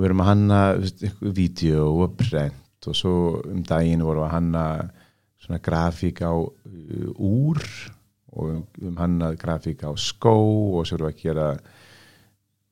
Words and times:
og 0.00 0.04
við 0.06 0.08
erum 0.08 0.22
að 0.24 0.30
hanna 0.30 0.58
vídeo 1.36 1.88
og 2.00 2.14
brent 2.16 2.88
og 2.88 2.96
svo 2.96 3.14
um 3.44 3.60
daginn 3.68 4.00
vorum 4.00 4.22
við 4.22 4.30
að 4.30 4.36
hanna 4.38 4.64
svona 5.44 5.60
grafík 5.60 6.22
á 6.24 6.32
uh, 6.32 7.10
úr 7.20 7.60
og 8.32 8.80
um 8.80 8.96
hanna 8.96 9.34
grafík 9.36 9.84
á 9.84 9.92
skó 10.00 10.32
og 10.78 10.88
svo 10.88 10.96
erum 10.96 11.10
við 11.10 11.12
að 11.12 11.20
gera 11.26 11.50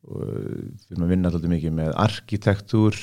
og 0.08 0.24
við 0.24 0.96
erum 0.96 1.04
að 1.04 1.12
vinna 1.12 1.28
alltaf 1.28 1.52
mikið 1.52 1.76
með 1.82 1.92
arkitektúr 2.06 2.98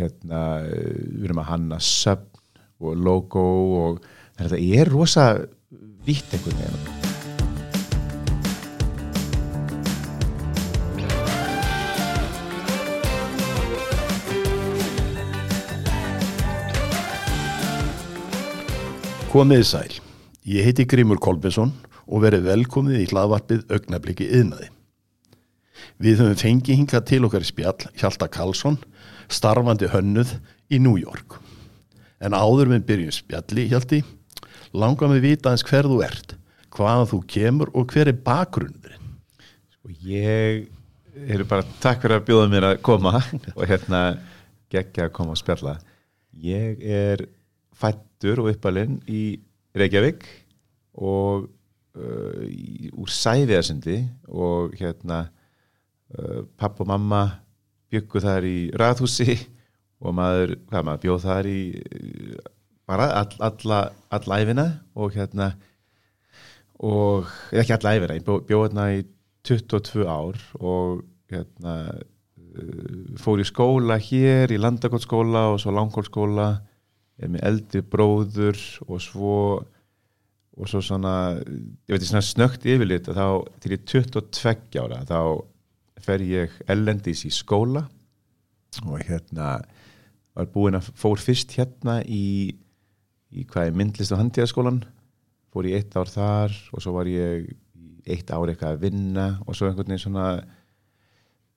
hérna, 0.00 0.42
við 0.64 1.28
erum 1.28 1.44
að 1.44 1.50
hanna 1.52 1.82
söfn 1.84 2.40
og 2.80 2.96
logo 2.96 3.46
og 3.84 4.02
þetta 4.40 4.64
er 4.80 4.96
rosa 4.96 5.30
vitt 6.08 6.32
einhvern 6.32 6.62
veginn 6.64 7.01
Komiði 19.32 19.64
sæl, 19.64 19.94
ég 20.44 20.66
heiti 20.66 20.84
Grímur 20.84 21.16
Kolbesson 21.24 21.70
og 22.04 22.20
verið 22.20 22.50
velkomið 22.50 22.98
í 23.00 23.06
hlaðvarpið 23.08 23.62
augnabliki 23.72 24.26
yðnaði. 24.28 24.66
Við 26.04 26.20
höfum 26.20 26.36
fengið 26.36 26.76
hingað 26.82 27.06
til 27.08 27.20
okkar 27.24 27.46
í 27.46 27.48
spjall 27.48 27.86
Hjalta 27.96 28.28
Karlsson, 28.28 28.76
starfandi 29.32 29.88
hönnuð 29.88 30.34
í 30.68 30.82
New 30.84 31.00
York. 31.00 31.38
En 32.20 32.36
áður 32.36 32.74
við 32.74 32.84
byrjum 32.92 33.16
spjalli, 33.22 33.66
Hjalti, 33.72 34.02
langar 34.76 35.14
við 35.14 35.24
vita 35.30 35.56
eins 35.56 35.64
hver 35.64 35.88
þú 35.88 36.02
ert, 36.04 36.36
hvaða 36.76 37.08
þú 37.16 37.24
kemur 37.32 37.72
og 37.72 37.88
hver 37.96 38.12
er 38.12 38.22
bakgrunnurinn? 38.28 39.10
Sko 39.78 39.96
ég 40.12 40.68
er 41.24 41.48
bara 41.48 41.64
takk 41.80 42.04
fyrir 42.04 42.20
að 42.20 42.28
bjóða 42.28 42.52
mér 42.52 42.72
að 42.74 42.80
koma 42.84 43.16
og 43.56 43.64
hérna 43.64 44.06
geggja 44.68 45.08
að 45.08 45.16
koma 45.16 45.32
og 45.32 45.40
spjalla. 45.40 45.78
Ég 46.36 46.84
er 46.84 47.30
fættur 48.22 48.42
og 48.42 48.52
uppalinn 48.52 49.00
í 49.10 49.40
Reykjavík 49.74 50.22
og 50.94 51.48
uh, 51.98 52.44
í, 52.46 52.90
úr 52.94 53.10
Sæfiðarsindi 53.10 53.98
og 54.30 54.76
hérna 54.78 55.24
uh, 56.14 56.44
papp 56.56 56.80
og 56.80 56.86
mamma 56.86 57.24
byggu 57.90 58.22
þar 58.22 58.46
í 58.46 58.70
raðhúsi 58.78 59.34
og 60.04 60.14
maður, 60.14 60.54
hvað 60.70 60.86
maður 60.86 61.02
bjóð 61.02 61.26
þar 61.26 61.50
í 61.50 61.60
bara 62.86 63.10
all, 63.22 63.34
alla 63.40 63.82
alla 64.10 64.40
æfina 64.42 64.68
og 64.94 65.14
hérna 65.16 65.52
og 66.78 67.26
ekki 67.50 67.74
alla 67.74 67.96
æfina, 67.96 68.18
ég 68.18 68.26
bjóð 68.26 68.66
hérna 68.68 68.88
í 68.94 69.04
22 69.42 70.06
ár 70.06 70.38
og 70.60 71.02
hérna 71.32 71.78
uh, 71.90 73.14
fór 73.18 73.42
í 73.42 73.48
skóla 73.48 73.98
hér 73.98 74.54
í 74.54 74.60
Landakotskóla 74.62 75.48
og 75.54 75.64
svo 75.64 75.74
Langkólskóla 75.74 76.52
er 77.20 77.30
með 77.32 77.44
eldri 77.48 77.82
bróður 77.84 78.58
og 78.88 79.00
svo 79.02 79.36
og 80.52 80.68
svo 80.68 80.82
svona, 80.84 81.40
ég 81.88 81.94
veit 81.94 82.04
svona 82.04 82.24
snögt 82.24 82.66
yfirlit 82.68 83.08
að 83.08 83.18
þá 83.18 83.26
til 83.62 83.72
ég 83.72 83.84
22 83.88 84.82
ára 84.82 84.98
þá 85.08 85.20
fer 86.02 86.24
ég 86.26 86.56
ellendis 86.70 87.24
í 87.24 87.32
skóla 87.32 87.86
og 88.84 89.00
hérna 89.06 89.54
var 90.32 90.50
búin 90.52 90.76
að 90.76 90.90
fór 90.98 91.20
fyrst 91.20 91.54
hérna 91.56 92.00
í, 92.04 92.52
í 93.32 93.46
hvað 93.48 93.70
er 93.70 93.78
myndlist 93.80 94.12
og 94.12 94.20
handíðaskólan 94.20 94.82
fór 95.52 95.68
ég 95.68 95.80
eitt 95.80 95.96
ár 95.96 96.10
þar 96.10 96.56
og 96.72 96.84
svo 96.84 96.96
var 96.98 97.08
ég 97.08 97.48
eitt 98.02 98.32
ár 98.32 98.50
eitthvað 98.50 98.76
að 98.76 98.84
vinna 98.84 99.26
og 99.46 99.56
svo 99.56 99.68
einhvern 99.68 99.88
veginn 99.88 100.04
svona 100.04 100.28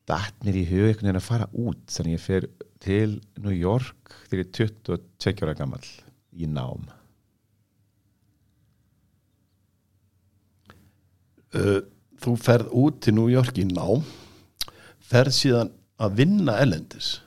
datt 0.08 0.44
mér 0.46 0.60
í 0.62 0.68
hug 0.70 0.88
einhvern 0.88 1.10
veginn 1.10 1.22
að 1.22 1.28
fara 1.28 1.52
út 1.52 1.84
þannig 1.92 2.18
ég 2.18 2.26
fer 2.26 2.48
til 2.84 3.20
New 3.40 3.56
York 3.56 4.18
þegar 4.28 4.44
ég 4.44 4.48
er 4.50 4.70
22 4.92 5.46
ára 5.46 5.58
gammal 5.58 5.88
í 6.36 6.50
nám 6.50 6.86
þú 12.26 12.36
ferð 12.42 12.72
út 12.76 13.02
til 13.04 13.16
New 13.16 13.30
York 13.32 13.58
í 13.62 13.66
nám, 13.70 14.04
ferð 15.06 15.36
síðan 15.38 15.72
að 16.02 16.18
vinna 16.22 16.58
ellendis. 16.64 17.20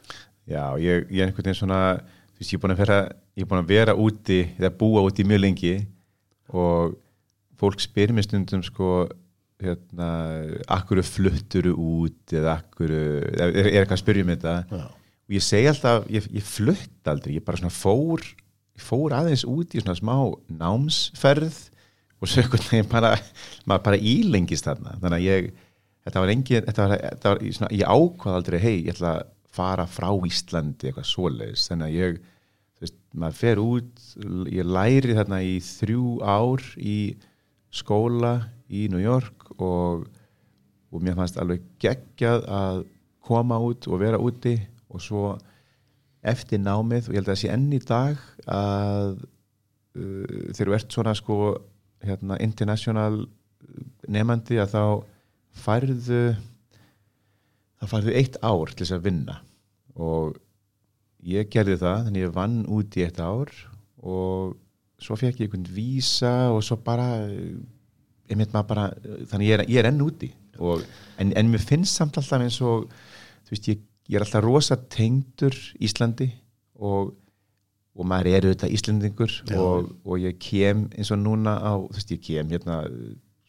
Já, 0.48 0.76
ég, 0.80 1.06
ég 1.12 1.22
er 1.22 1.28
einhvern 1.28 1.46
veginn 1.46 1.60
svona 1.60 1.80
þú 1.98 2.40
veist, 2.40 2.52
ég 2.52 2.58
er 2.58 2.62
búin 2.64 2.74
að 2.74 2.82
vera, 2.82 2.98
ég 3.36 3.44
er 3.44 3.50
búin 3.50 3.62
að 3.62 3.72
vera 3.72 3.96
úti 3.96 4.40
eða 4.56 4.74
búa 4.80 5.04
úti 5.06 5.26
mjög 5.28 5.42
lengi 5.44 5.74
og 6.48 6.96
fólk 7.60 7.82
spyr 7.82 8.14
mér 8.14 8.26
stundum 8.26 8.62
sko 8.64 9.08
hérna, 9.58 10.08
akkur 10.70 11.02
flutturu 11.02 11.74
út 11.74 12.32
eða 12.32 12.60
akkur, 12.60 12.92
er, 12.94 13.50
er 13.50 13.70
eitthvað 13.72 13.96
að 13.96 14.02
spyrja 14.04 14.24
um 14.24 14.32
þetta 14.32 14.54
Já. 14.70 14.84
Og 15.28 15.36
ég 15.36 15.44
segi 15.44 15.70
alltaf, 15.70 16.06
ég, 16.12 16.28
ég 16.34 16.44
flutt 16.44 17.10
aldrei, 17.10 17.36
ég 17.36 17.46
bara 17.46 17.60
svona 17.60 17.74
fór 17.74 18.24
fór 18.78 19.14
aðeins 19.16 19.42
út 19.48 19.74
í 19.74 19.82
svona 19.82 19.98
smá 19.98 20.14
námsferð 20.54 21.56
og 22.18 22.30
svo 22.30 22.42
einhvern 22.42 22.68
veginn 22.70 22.90
bara, 22.90 23.16
maður 23.66 23.84
bara 23.88 23.98
ílengist 23.98 24.66
þarna, 24.66 24.94
þannig 25.02 25.18
að 25.18 25.26
ég 25.26 25.48
þetta 26.08 26.22
var 26.22 26.32
engin, 26.32 26.66
þetta 26.66 26.84
var, 26.84 27.02
þetta 27.04 27.32
var 27.32 27.42
svona, 27.58 27.70
ég 27.76 27.92
ákvað 27.92 28.38
aldrei, 28.38 28.58
hei, 28.62 28.76
ég 28.80 28.94
ætla 28.94 29.14
að 29.18 29.30
fara 29.58 29.86
frá 29.90 30.08
Íslandi, 30.28 30.88
eitthvað 30.88 31.08
svoleiðis. 31.08 31.66
Þannig 31.70 31.88
að 31.88 31.96
ég, 31.96 32.20
þú 32.78 32.86
veist, 32.86 32.98
maður 33.22 33.40
fer 33.40 33.62
út 33.62 34.04
ég 34.54 34.70
læri 34.76 35.16
þarna 35.18 35.40
í 35.44 35.56
þrjú 35.64 36.14
ár 36.22 36.64
í 36.78 36.98
skóla 37.74 38.32
í 38.68 38.86
New 38.92 39.02
York 39.02 39.50
og, 39.58 40.06
og 40.88 41.04
mér 41.04 41.18
fannst 41.18 41.40
alveg 41.40 41.66
geggjað 41.82 42.46
að 42.58 42.82
koma 43.28 43.58
út 43.60 43.88
og 43.90 44.00
vera 44.00 44.20
úti 44.22 44.54
og 44.88 45.04
svo 45.04 45.24
eftir 46.28 46.60
námið 46.62 47.08
og 47.08 47.14
ég 47.14 47.20
held 47.20 47.28
að 47.28 47.34
það 47.34 47.42
sé 47.42 47.50
enn 47.54 47.66
í 47.72 47.80
dag 47.88 48.22
að 48.50 49.10
uh, 49.18 50.46
þegar 50.56 50.70
þú 50.70 50.76
ert 50.78 50.96
svona 50.96 51.14
sko 51.18 51.38
hérna 52.04 52.38
international 52.42 53.24
nefandi 54.08 54.58
að 54.62 54.74
þá 54.74 54.84
færðu 55.58 56.22
þá 57.78 57.90
færðu 57.92 58.14
eitt 58.18 58.38
ár 58.42 58.72
til 58.72 58.84
þess 58.84 58.96
að 58.96 59.04
vinna. 59.06 59.40
Og 59.98 60.38
ég 61.26 61.50
gerði 61.52 61.78
það 61.80 62.06
þannig 62.06 62.24
ég 62.26 62.34
vann 62.34 62.58
út 62.74 62.98
í 62.98 63.04
eitt 63.06 63.20
ár 63.22 63.52
og 63.98 64.56
svo 65.02 65.18
fekk 65.18 65.42
ég 65.42 65.48
einhvern 65.48 65.68
vísa 65.74 66.34
og 66.54 66.62
svo 66.66 66.78
bara 66.82 67.08
ég 67.18 68.36
mynd 68.36 68.52
maður 68.52 68.70
bara, 68.72 68.86
þannig 69.30 69.48
ég 69.50 69.56
er, 69.56 69.64
ég 69.70 69.80
er 69.82 69.90
enn 69.90 70.02
úti. 70.04 70.30
Og, 70.58 70.82
en, 71.22 71.30
en 71.38 71.50
mér 71.52 71.62
finnst 71.62 71.98
samt 71.98 72.18
alltaf 72.18 72.42
eins 72.42 72.58
og 72.66 72.88
þú 73.46 73.54
veist 73.54 73.70
ég, 73.70 73.84
ég 74.08 74.18
er 74.18 74.24
alltaf 74.24 74.44
rosa 74.44 74.76
tengdur 74.90 75.56
Íslandi 75.84 76.30
og 76.78 77.14
og 77.98 78.06
maður 78.06 78.28
er 78.30 78.44
auðvitað 78.46 78.74
Íslendingur 78.76 79.32
og, 79.58 79.88
og 80.06 80.20
ég 80.22 80.36
kem 80.42 80.84
eins 80.94 81.10
og 81.10 81.18
núna 81.18 81.56
á, 81.58 81.74
þú 81.82 81.96
veist 81.96 82.12
ég 82.14 82.20
kem 82.22 82.52
hérna 82.52 82.76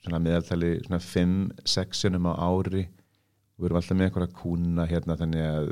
svona 0.02 0.22
meðaltali 0.24 0.72
svona 0.88 1.00
5-6 1.06 2.00
sunum 2.02 2.26
á 2.32 2.34
ári 2.34 2.88
og 2.88 3.62
við 3.62 3.70
erum 3.70 3.80
alltaf 3.82 3.98
með 4.00 4.08
einhverja 4.08 4.38
kúna 4.40 4.88
hérna 4.90 5.18
þannig 5.20 5.46
að 5.46 5.72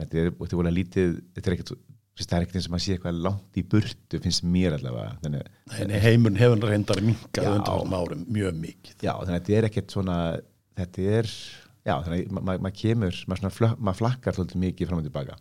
þetta 0.00 0.22
er, 0.22 0.30
þetta 0.38 0.60
volið 0.62 0.76
lítið 0.78 1.14
þetta 1.36 1.50
er 1.50 1.56
ekkert, 1.58 1.72
það 2.22 2.36
er 2.38 2.46
ekkert 2.46 2.58
eins 2.60 2.68
og 2.70 2.74
maður 2.74 2.84
sé 2.86 2.96
eitthvað 2.96 3.20
langt 3.26 3.60
í 3.60 3.66
burtu, 3.74 4.20
finnst 4.24 4.46
mér 4.56 4.76
allavega 4.78 5.16
þannig, 5.26 5.50
Nei, 5.74 6.00
heimurinn 6.06 6.40
hefur 6.40 6.68
reyndar 6.70 7.02
minkað 7.04 7.50
undan 7.58 7.96
árum 8.00 8.24
mjög 8.32 8.60
mikið. 8.64 8.94
já, 8.96 9.12
þannig 9.12 9.34
að 9.34 9.40
þetta 9.42 9.58
er 9.58 9.68
ekkert 9.68 9.96
svona 9.96 10.18
þetta 10.80 11.08
er, 11.20 11.34
já, 11.86 11.94
þannig 12.04 12.26
að 12.26 12.34
ma- 12.36 12.42
ma- 12.50 12.58
maður 12.66 12.76
kemur, 12.82 13.20
maður, 13.30 13.76
maður 13.78 13.98
flakkar 14.02 14.36
svolítið 14.36 14.62
mikið 14.66 14.90
fram 14.90 15.00
og 15.02 15.08
tilbaka 15.08 15.38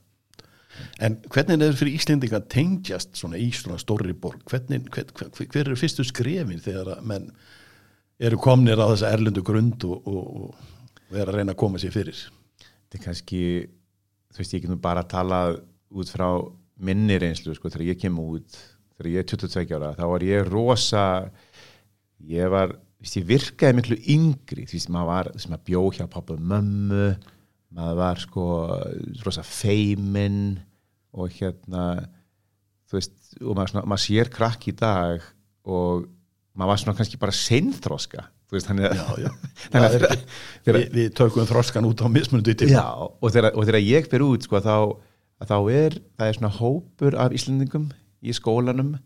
En 1.03 1.15
hvernig 1.33 1.63
er 1.65 1.73
fyrir 1.75 1.95
Íslendinga 1.97 2.37
að 2.39 2.45
tengjast 2.53 3.17
svona 3.19 3.39
í 3.41 3.49
svona 3.51 3.79
stórri 3.81 4.13
borg? 4.15 4.43
Hvernig, 4.47 4.85
hver, 4.93 5.09
hver, 5.17 5.31
hver 5.51 5.65
eru 5.65 5.75
fyrstu 5.79 6.05
skrefin 6.07 6.61
þegar 6.63 6.93
að 6.93 7.01
menn 7.09 7.25
eru 8.21 8.37
komnir 8.39 8.79
á 8.79 8.87
þessa 8.93 9.09
erlendu 9.15 9.43
grund 9.43 9.83
og, 9.89 10.07
og, 10.07 10.53
og 11.09 11.17
er 11.19 11.27
að 11.31 11.39
reyna 11.39 11.55
að 11.55 11.59
koma 11.65 11.81
sér 11.81 11.91
fyrir? 11.95 12.21
þetta 12.61 12.99
er 12.99 13.03
kannski 13.03 13.41
þú 14.29 14.39
veist 14.43 14.55
ég 14.55 14.63
get 14.63 14.71
nú 14.71 14.79
bara 14.81 15.03
að 15.03 15.11
tala 15.17 15.39
út 15.89 16.13
frá 16.13 16.29
minni 16.79 17.17
reynslu 17.19 17.57
sko 17.57 17.73
þegar 17.73 17.89
ég 17.89 17.99
kem 18.05 18.15
út 18.21 18.59
þegar 18.95 19.11
ég 19.11 19.23
er 19.25 19.29
22 19.33 19.75
ára 19.79 19.91
þá 19.97 20.05
var 20.13 20.25
ég 20.29 20.47
rosa 20.53 21.03
ég 22.29 22.49
var, 22.53 22.77
ég 23.19 23.27
virkaði 23.29 23.77
miklu 23.77 23.97
yngri, 24.11 24.65
þú 24.67 24.75
veist 24.75 24.89
maður 24.91 25.11
var 25.11 25.29
veist 25.35 25.51
maður 25.51 25.67
bjó 25.69 25.83
hjá 25.95 26.05
pappa 26.11 26.35
og 26.35 26.47
mömmu 26.51 27.05
maður 27.77 27.99
var 27.99 28.23
sko 28.23 28.45
rosa 29.23 29.43
feimin 29.45 30.57
og 31.15 31.31
hérna 31.37 31.85
þú 32.89 32.97
veist, 32.97 33.15
og 33.39 33.53
maður, 33.53 33.71
svona, 33.73 33.85
maður 33.89 34.03
sér 34.05 34.31
krakk 34.33 34.67
í 34.71 34.75
dag 34.77 35.23
og 35.69 36.07
maður 36.57 36.71
var 36.73 36.81
svona 36.81 36.97
kannski 36.97 37.21
bara 37.21 37.35
veist, 38.57 38.69
þannig 38.69 38.89
að 38.89 38.97
Já, 38.97 39.05
já. 39.23 39.29
þannig 39.71 39.87
að 39.87 39.97
er, 39.99 40.23
við, 40.79 40.87
við 40.97 41.11
tökum 41.19 41.49
þroskan 41.49 41.87
út 41.89 42.01
á. 42.03 42.07
Já, 42.73 42.87
og 42.97 43.35
þegar, 43.35 43.53
ég 43.85 44.09
fer 44.11 44.25
út 44.25 44.47
sko, 44.47 44.61
þá, 44.65 44.75
þá 45.45 45.57
er 45.71 45.99
það 46.17 46.25
er 46.25 46.39
svona 46.39 46.55
hópur 46.57 47.19
af 47.21 47.35
Íslendingum 47.37 47.91
í 48.19 48.35
skólanum 48.35 48.97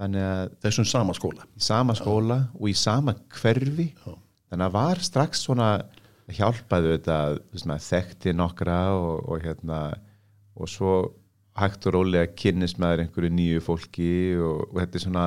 þannig 0.00 0.24
að 0.28 0.54
Þessum 0.66 0.88
sama 0.90 1.14
skóla. 1.16 1.46
sama 1.56 1.94
skóla 1.98 2.40
og 2.58 2.68
í 2.70 2.74
sama 2.76 3.14
hverfi 3.40 3.90
Já. 3.94 4.12
þannig 4.50 4.66
að 4.68 4.74
var 4.76 5.02
strax 5.04 5.44
svona 5.46 5.70
hjálpaði 6.36 6.96
þetta 6.96 7.18
þekkti 7.86 8.34
nokkra 8.36 8.80
og, 8.98 9.22
og 9.30 9.44
hérna 9.46 9.80
og 10.56 10.68
svo 10.72 10.96
hægt 11.56 11.86
og 11.88 11.94
rólega 11.96 12.28
kynnist 12.36 12.80
með 12.82 13.06
einhverju 13.06 13.32
nýju 13.32 13.62
fólki 13.64 14.10
og, 14.36 14.66
og 14.72 14.80
þetta 14.82 14.98
er 14.98 15.04
svona 15.06 15.26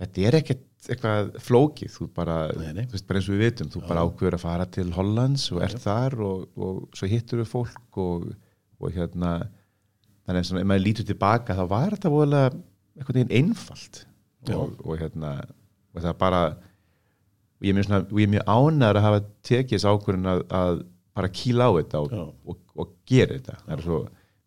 þetta 0.00 0.26
er 0.28 0.38
ekkert 0.40 0.66
eitthvað 0.88 1.34
flókið 1.44 1.90
þú 1.92 2.06
bara, 2.16 2.36
Nei, 2.56 2.70
nei. 2.72 2.84
þú 2.88 2.94
veist, 2.96 3.06
bara 3.08 3.20
eins 3.20 3.26
og 3.28 3.34
við 3.36 3.42
vitum 3.44 3.68
þú 3.74 3.82
bara 3.84 4.04
ákveður 4.06 4.36
að 4.38 4.44
fara 4.46 4.66
til 4.72 4.86
Hollands 4.96 5.44
og 5.52 5.60
ert 5.66 5.82
þar 5.82 6.16
og, 6.24 6.46
og 6.56 6.78
svo 6.96 7.08
hittur 7.10 7.42
við 7.42 7.50
fólk 7.50 7.98
og, 8.00 8.30
og 8.80 8.94
hérna 8.96 9.34
þannig 10.24 10.40
að 10.40 10.48
svona, 10.48 10.62
ef 10.64 10.70
maður 10.70 10.86
lítur 10.86 11.08
tilbaka 11.10 11.56
þá 11.58 11.64
var 11.74 11.96
þetta 11.98 12.14
voðalega 12.14 12.54
einhvern 13.00 13.20
veginn 13.20 13.36
einfalt. 13.40 14.04
Og, 14.54 14.76
og 14.84 15.00
hérna 15.00 15.34
og 15.90 16.04
það 16.04 16.14
bara 16.20 16.44
og 17.60 17.66
ég 17.68 17.74
er 17.74 17.76
mjög, 17.76 18.14
mjög 18.14 18.46
ánæður 18.48 18.98
að 19.00 19.04
hafa 19.04 19.24
tekið 19.44 19.74
þess 19.74 19.88
ákvörðin 19.90 20.30
að, 20.30 20.44
að 20.56 20.78
bara 21.18 21.32
kýla 21.36 21.66
á 21.68 21.70
þetta 21.76 22.00
og, 22.00 22.14
og, 22.48 22.62
og 22.80 22.94
gera 23.08 23.36
þetta. 23.36 23.58
Það 23.66 23.74
er 23.74 23.84
svo, 23.84 23.98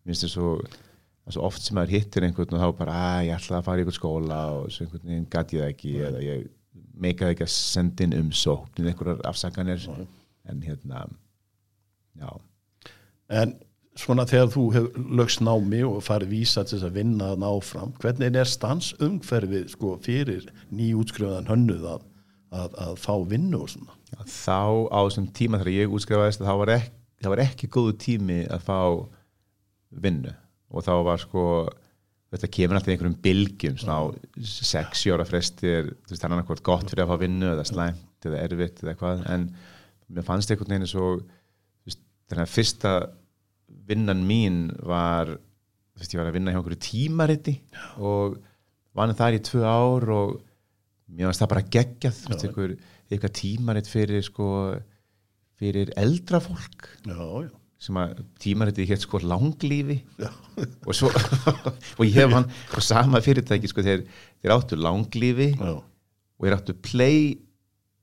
minnst 0.07 0.25
þess 0.25 0.39
er 0.39 1.35
svo 1.35 1.45
oft 1.45 1.63
sem 1.63 1.77
maður 1.77 1.93
hittir 1.93 2.25
einhvern 2.25 2.57
og 2.57 2.63
þá 2.63 2.79
bara 2.79 2.95
að 3.11 3.27
ég 3.27 3.37
ætla 3.37 3.59
að 3.59 3.67
fara 3.67 3.79
í 3.79 3.83
einhvern 3.83 3.99
skóla 3.99 4.39
og 4.57 4.71
svo 4.73 4.87
einhvern 4.87 5.11
veginn 5.11 5.29
gat 5.35 5.53
ég 5.53 5.61
það 5.61 5.75
ekki 5.75 5.93
eða 6.09 6.23
ég 6.25 6.47
meikaði 7.03 7.35
ekki 7.35 7.45
að 7.45 7.53
senda 7.53 8.05
inn 8.05 8.17
umsókn 8.17 8.81
eða 8.81 8.93
einhverjar 8.93 9.21
afsakanir. 9.29 9.85
Nei. 9.93 10.07
en 10.49 10.65
hérna 10.65 11.05
já, 12.19 12.29
En 13.29 13.53
svona 13.99 14.25
þegar 14.29 14.49
þú 14.53 14.63
hefur 14.73 15.03
lögst 15.19 15.43
námi 15.45 15.83
og 15.85 15.99
farið 16.05 16.33
vísa 16.33 16.63
til 16.65 16.77
þess 16.77 16.87
að 16.87 16.97
vinna 16.97 17.29
að 17.33 17.43
ná 17.43 17.49
fram, 17.65 17.93
hvernig 18.01 18.39
er 18.39 18.49
stansumhverfið 18.49 19.67
sko 19.75 19.97
fyrir 20.03 20.47
nýjútskrifaðan 20.73 21.51
hönnuð 21.51 21.85
að, 21.91 22.07
að, 22.53 22.79
að 22.87 22.95
fá 23.03 23.13
vinnu 23.29 23.61
og 23.61 23.69
svona? 23.73 23.97
Já, 24.13 24.19
þá 24.29 24.61
á 24.89 24.99
þessum 25.05 25.29
tíma 25.37 25.61
þegar 25.61 25.77
ég 25.77 25.93
útskrifaðist 25.97 26.43
þá 26.43 26.53
var, 26.63 26.73
ekki, 26.79 26.95
það 27.27 27.43
ekki 27.45 27.71
góðu 27.77 27.95
tími 28.01 28.39
að 28.49 28.65
fá 28.65 28.79
vinnu 30.03 30.33
og 30.73 30.85
þá 30.87 30.93
var 31.05 31.21
sko 31.21 31.45
þetta 32.33 32.49
kemur 32.49 32.79
alltaf 32.79 32.93
einhverjum 32.95 33.19
bylgjum 33.21 33.77
svona 33.77 33.99
á 34.01 34.03
sex 34.41 35.05
ára 35.13 35.25
fresti 35.27 35.69
er 35.69 35.91
þú 35.91 36.15
veist, 36.15 36.23
hann 36.23 36.33
er 36.33 36.39
annað 36.41 36.63
gott 36.65 36.89
fyrir 36.89 37.05
að 37.05 37.13
fá 37.13 37.21
vinnu 37.21 37.51
eða 37.51 37.67
slæmt 37.69 38.25
eða 38.25 38.41
erfitt 38.47 38.81
eða 38.81 38.93
eitthvað 38.95 39.25
en 39.29 39.45
mér 40.09 40.25
fannst 40.25 40.49
einhvern 40.49 40.73
veginn 40.73 40.89
svo 40.89 41.09
þannig 42.31 42.47
að 42.47 42.53
fyrsta 42.55 42.93
vinnan 43.87 44.23
mín 44.27 44.63
var 44.85 45.33
þú 45.35 46.01
veist, 46.01 46.13
ég 46.15 46.19
var 46.21 46.29
að 46.31 46.37
vinna 46.37 46.53
hjá 46.53 46.59
einhverju 46.59 46.81
tímariti 46.87 47.53
og 48.01 48.37
vann 48.97 49.13
þar 49.17 49.37
í 49.37 49.43
tvö 49.45 49.63
ár 49.65 50.07
og 50.13 50.33
mér 51.13 51.29
fannst 51.29 51.43
það 51.43 51.51
bara 51.53 51.67
geggjað 51.75 52.19
þú 52.21 52.31
veist, 52.33 52.45
einhver, 52.47 52.75
eitthvað 53.09 53.35
tímarit 53.41 53.89
fyrir 53.91 54.25
sko 54.25 54.47
fyrir 55.59 55.91
eldra 55.99 56.39
fólk 56.43 56.87
Já, 57.05 57.19
já. 57.45 57.51
sem 57.83 57.99
að 58.01 58.21
tímaritið 58.41 58.89
hétt 58.93 59.05
sko 59.05 59.21
langlífi 59.23 59.99
Já. 60.21 60.29
og 60.87 60.93
svo 60.97 61.11
og 61.97 62.03
ég 62.07 62.17
hef 62.21 62.33
hann 62.33 62.49
og 62.73 62.85
sama 62.85 63.21
fyrirtæki 63.23 63.69
sko 63.71 63.85
þeir, 63.85 64.05
þeir 64.41 64.55
áttu 64.57 64.79
langlífi 64.79 65.51
Já, 65.57 65.75
og 65.77 66.47
þeir 66.47 66.57
áttu 66.57 66.77
play 66.83 67.35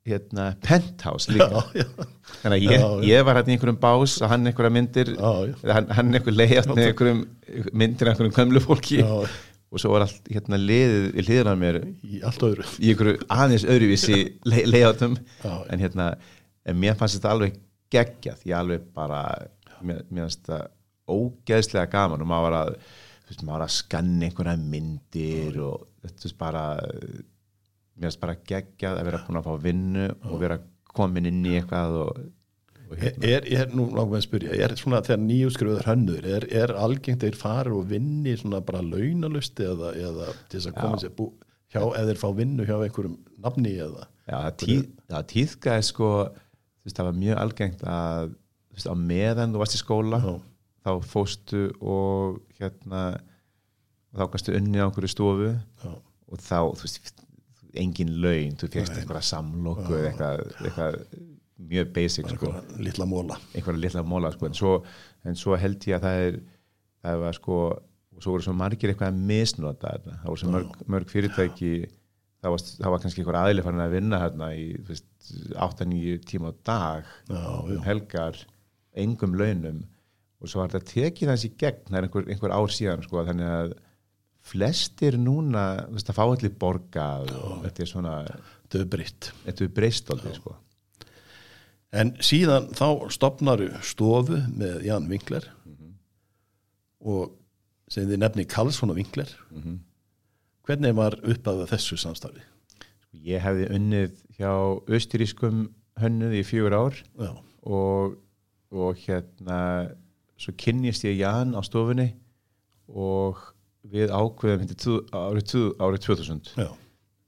hérna 0.09 0.47
penthouse 0.65 1.29
líka. 1.33 1.61
Já, 1.75 1.83
já, 1.83 2.09
þannig 2.41 2.57
að 2.57 2.65
ég, 2.65 2.81
Já, 2.81 2.89
ég 3.11 3.25
var 3.29 3.37
hérna 3.41 3.53
í 3.53 3.57
einhverjum 3.59 3.79
bás 3.83 4.15
og 4.25 4.31
hann 4.33 4.49
einhverja 4.49 4.73
myndir 4.73 5.11
hann, 5.21 5.91
hann 5.99 6.15
einhver 6.17 6.37
leiðast 6.37 6.73
með 6.73 6.87
einhverjum 6.89 7.23
myndir 7.83 8.09
af 8.09 8.15
einhverjum 8.15 8.37
kömlu 8.39 8.63
fólki. 8.65 9.01
Já. 9.05 9.13
og 9.71 9.79
svo 9.79 9.93
var 9.93 10.03
allt 10.07 10.25
hérna 10.33 10.59
liðið 10.59 11.05
við 11.15 11.29
hliðina 11.29 11.53
á 11.55 11.59
mér 11.61 11.77
í 12.03 12.23
allt 12.27 12.43
öðru. 12.43 12.65
í 12.83 12.89
einhverju 12.91 13.21
aðeins 13.31 13.67
öðruvísi 13.71 14.17
le 14.51 14.65
leiðátum 14.67 15.13
Já, 15.45 15.53
en 15.71 15.85
hérna 15.85 16.07
en 16.67 16.81
mér 16.83 16.97
fannst 16.99 17.21
þetta 17.21 17.35
alveg 17.37 17.61
geggjað 17.95 18.43
ég 18.51 18.57
alveg 18.59 18.89
bara 18.97 19.21
mér, 19.87 20.01
fannst 20.11 20.43
þetta 20.43 20.65
ógeðslega 21.11 21.87
gaman 21.93 22.25
og 22.25 22.31
maður 22.33 22.49
var 22.49 22.57
að 22.65 22.73
veist, 23.29 23.45
maður 23.45 23.53
var 23.55 23.67
að 23.69 23.77
skanna 23.77 24.27
einhverja 24.27 24.57
myndir 24.75 25.61
og 25.69 25.87
þetta 26.03 26.29
er 26.33 26.37
bara 26.43 26.65
mér 28.01 28.11
fannst 28.11 28.23
bara 28.23 28.37
geggjað 28.51 29.01
að 29.01 29.09
vera 29.11 29.23
búin 29.27 29.41
að 29.41 29.49
fá 29.49 29.65
vinnu 29.65 30.07
og 30.27 30.37
vera 30.43 30.61
komin 30.91 31.29
inn 31.31 31.43
í 31.47 31.57
eitthvað 31.59 31.99
og, 32.03 32.23
og 32.91 32.97
Er, 32.97 33.05
hérna, 33.05 33.29
er, 33.29 33.45
er 33.61 33.75
nú 33.77 33.85
langum 33.95 34.17
að 34.19 34.25
spyrja, 34.25 34.57
er 34.65 34.73
svona 34.79 34.99
þegar 35.07 35.21
nýjútskrifaður 35.23 35.87
hönnuður, 35.87 36.25
er, 36.37 36.47
er 36.63 36.73
algengt 36.75 37.23
þeir 37.23 37.37
fara 37.39 37.75
og 37.77 37.85
vinni 37.93 38.35
svona 38.41 38.59
bara 38.67 38.81
launalusti 38.83 39.69
eða, 39.69 39.93
eða 39.95 40.33
til 40.51 40.57
þess 40.57 40.71
að 40.73 40.81
koma 40.81 40.99
sér 40.99 41.13
bú, 41.15 41.29
hjá, 41.71 41.85
eða 41.85 42.09
þeir 42.09 42.21
fá 42.25 42.27
vinnu 42.41 42.67
hjá 42.67 42.75
einhverjum 42.81 43.15
nafni 43.45 43.77
eða? 43.77 44.09
já, 44.31 44.37
það, 44.37 44.53
tíð, 44.63 44.85
það 45.11 45.27
tíðkaði 45.35 45.87
sko 45.87 46.11
þú 46.31 46.89
veist, 46.89 46.99
það 46.99 47.09
var 47.09 47.19
mjög 47.21 47.41
algengt 47.45 47.83
að 47.87 48.31
þú 48.31 48.79
veist, 48.79 48.91
á 48.91 48.97
meðan 49.11 49.55
þú 49.55 49.63
varst 49.63 49.77
í 49.77 49.81
skóla 49.81 50.21
Já, 50.25 50.33
þá 50.81 50.93
fóstu 51.13 51.65
og 51.79 52.39
hérna 52.59 53.03
þá 54.17 54.25
gastu 54.33 54.55
unni 54.57 54.81
á 54.81 54.87
einhverju 54.87 55.13
stofu 55.13 55.51
já, 55.53 55.91
og 55.91 56.43
þá, 56.43 56.59
þú 56.75 56.87
veist, 56.87 57.25
engin 57.79 58.17
laun 58.23 58.57
þú 58.59 58.71
Nei. 58.73 58.81
einhverja 58.87 59.27
samloku 59.31 59.93
eða 59.99 60.09
eitthvað, 60.11 60.41
eitthvað 60.65 60.99
mjög 61.71 61.93
basic 61.95 62.33
sko, 62.33 62.55
litla 62.81 63.07
móla. 63.07 63.37
litla 63.77 64.03
móla 64.03 64.33
sko. 64.33 64.49
en, 64.49 64.57
svo, 64.57 64.73
en 65.29 65.37
svo 65.39 65.59
held 65.61 65.87
ég 65.87 65.99
að 65.99 66.07
það 66.07 66.25
er 66.27 66.41
það 67.05 67.23
var 67.25 67.39
sko 67.39 67.61
og 67.71 68.25
svo 68.25 68.35
voru 68.35 68.45
svo 68.45 68.55
margir 68.57 68.93
eitthvað 68.93 69.13
að 69.13 69.23
misnota 69.31 69.95
þetta 69.95 70.19
það 70.23 70.29
voru 70.33 70.43
svo 70.43 70.53
mörg, 70.55 70.81
mörg 70.93 71.13
fyrirtæki 71.13 71.73
það 72.41 72.55
var, 72.55 72.65
það 72.65 72.95
var 72.95 73.05
kannski 73.05 73.23
einhver 73.23 73.41
aðli 73.41 73.65
farin 73.67 73.85
að 73.85 73.95
vinna 73.97 74.23
hérna 74.25 74.51
í 74.57 74.67
þú 74.79 74.89
veist, 74.95 75.09
8-9 75.69 76.19
tíma 76.29 76.53
á 76.53 76.55
dag 76.71 77.15
Já, 77.29 77.45
um 77.61 77.85
helgar 77.87 78.41
engum 79.01 79.37
launum 79.39 79.85
og 80.41 80.49
svo 80.49 80.63
var 80.63 80.73
þetta 80.73 80.93
tekið 80.95 81.33
hans 81.33 81.47
í 81.47 81.53
gegn 81.61 81.87
það 81.89 82.01
er 82.01 82.09
einhver, 82.09 82.29
einhver 82.33 82.57
ár 82.57 82.75
síðan 82.75 83.05
sko, 83.05 83.25
þannig 83.29 83.55
að 83.57 83.75
flestir 84.47 85.19
núna 85.21 85.65
þú 85.89 85.97
veist, 85.99 86.11
að 86.11 86.17
fá 86.19 86.25
allir 86.27 86.55
borgað 86.61 87.31
og 87.37 87.63
þetta 87.67 87.83
er 87.85 87.91
svona, 87.91 88.15
Þau 88.71 88.81
er 88.81 88.91
breytt. 88.93 89.31
þetta 89.45 89.65
er 89.67 89.73
breyst 89.75 90.11
aldrei 90.15 90.35
sko. 90.37 90.55
En 91.93 92.13
síðan 92.23 92.69
þá 92.79 93.11
stopnaru 93.11 93.69
stofu 93.83 94.39
með 94.55 94.85
Jan 94.87 95.09
Winkler 95.11 95.49
og 97.01 97.33
sem 97.91 98.07
þið 98.07 98.21
nefni 98.23 98.45
Karlsson 98.47 98.93
og 98.93 98.99
Winkler. 99.01 99.31
Hvernig 100.69 100.95
var 100.95 101.17
uppað 101.27 101.65
þessu 101.73 101.99
samstarfi? 101.99 102.45
ég 103.27 103.43
hefði 103.43 103.65
unnið 103.75 104.13
hjá 104.39 104.51
austurískum 104.87 105.65
hönnuð 105.99 106.37
í 106.39 106.43
fjögur 106.47 106.77
ár 106.79 106.99
og, 107.67 108.13
og 108.71 109.01
hérna 109.03 109.57
svo 110.39 110.55
kynnist 110.55 111.03
ég 111.09 111.19
Jan 111.19 111.57
á 111.59 111.61
stofunni 111.67 112.13
og 112.87 113.41
við 113.89 114.13
ákveðum 114.13 114.65
hérna 114.65 114.97
árið, 115.17 115.55
árið 115.81 116.03
2000 116.07 116.51
já, 116.61 116.69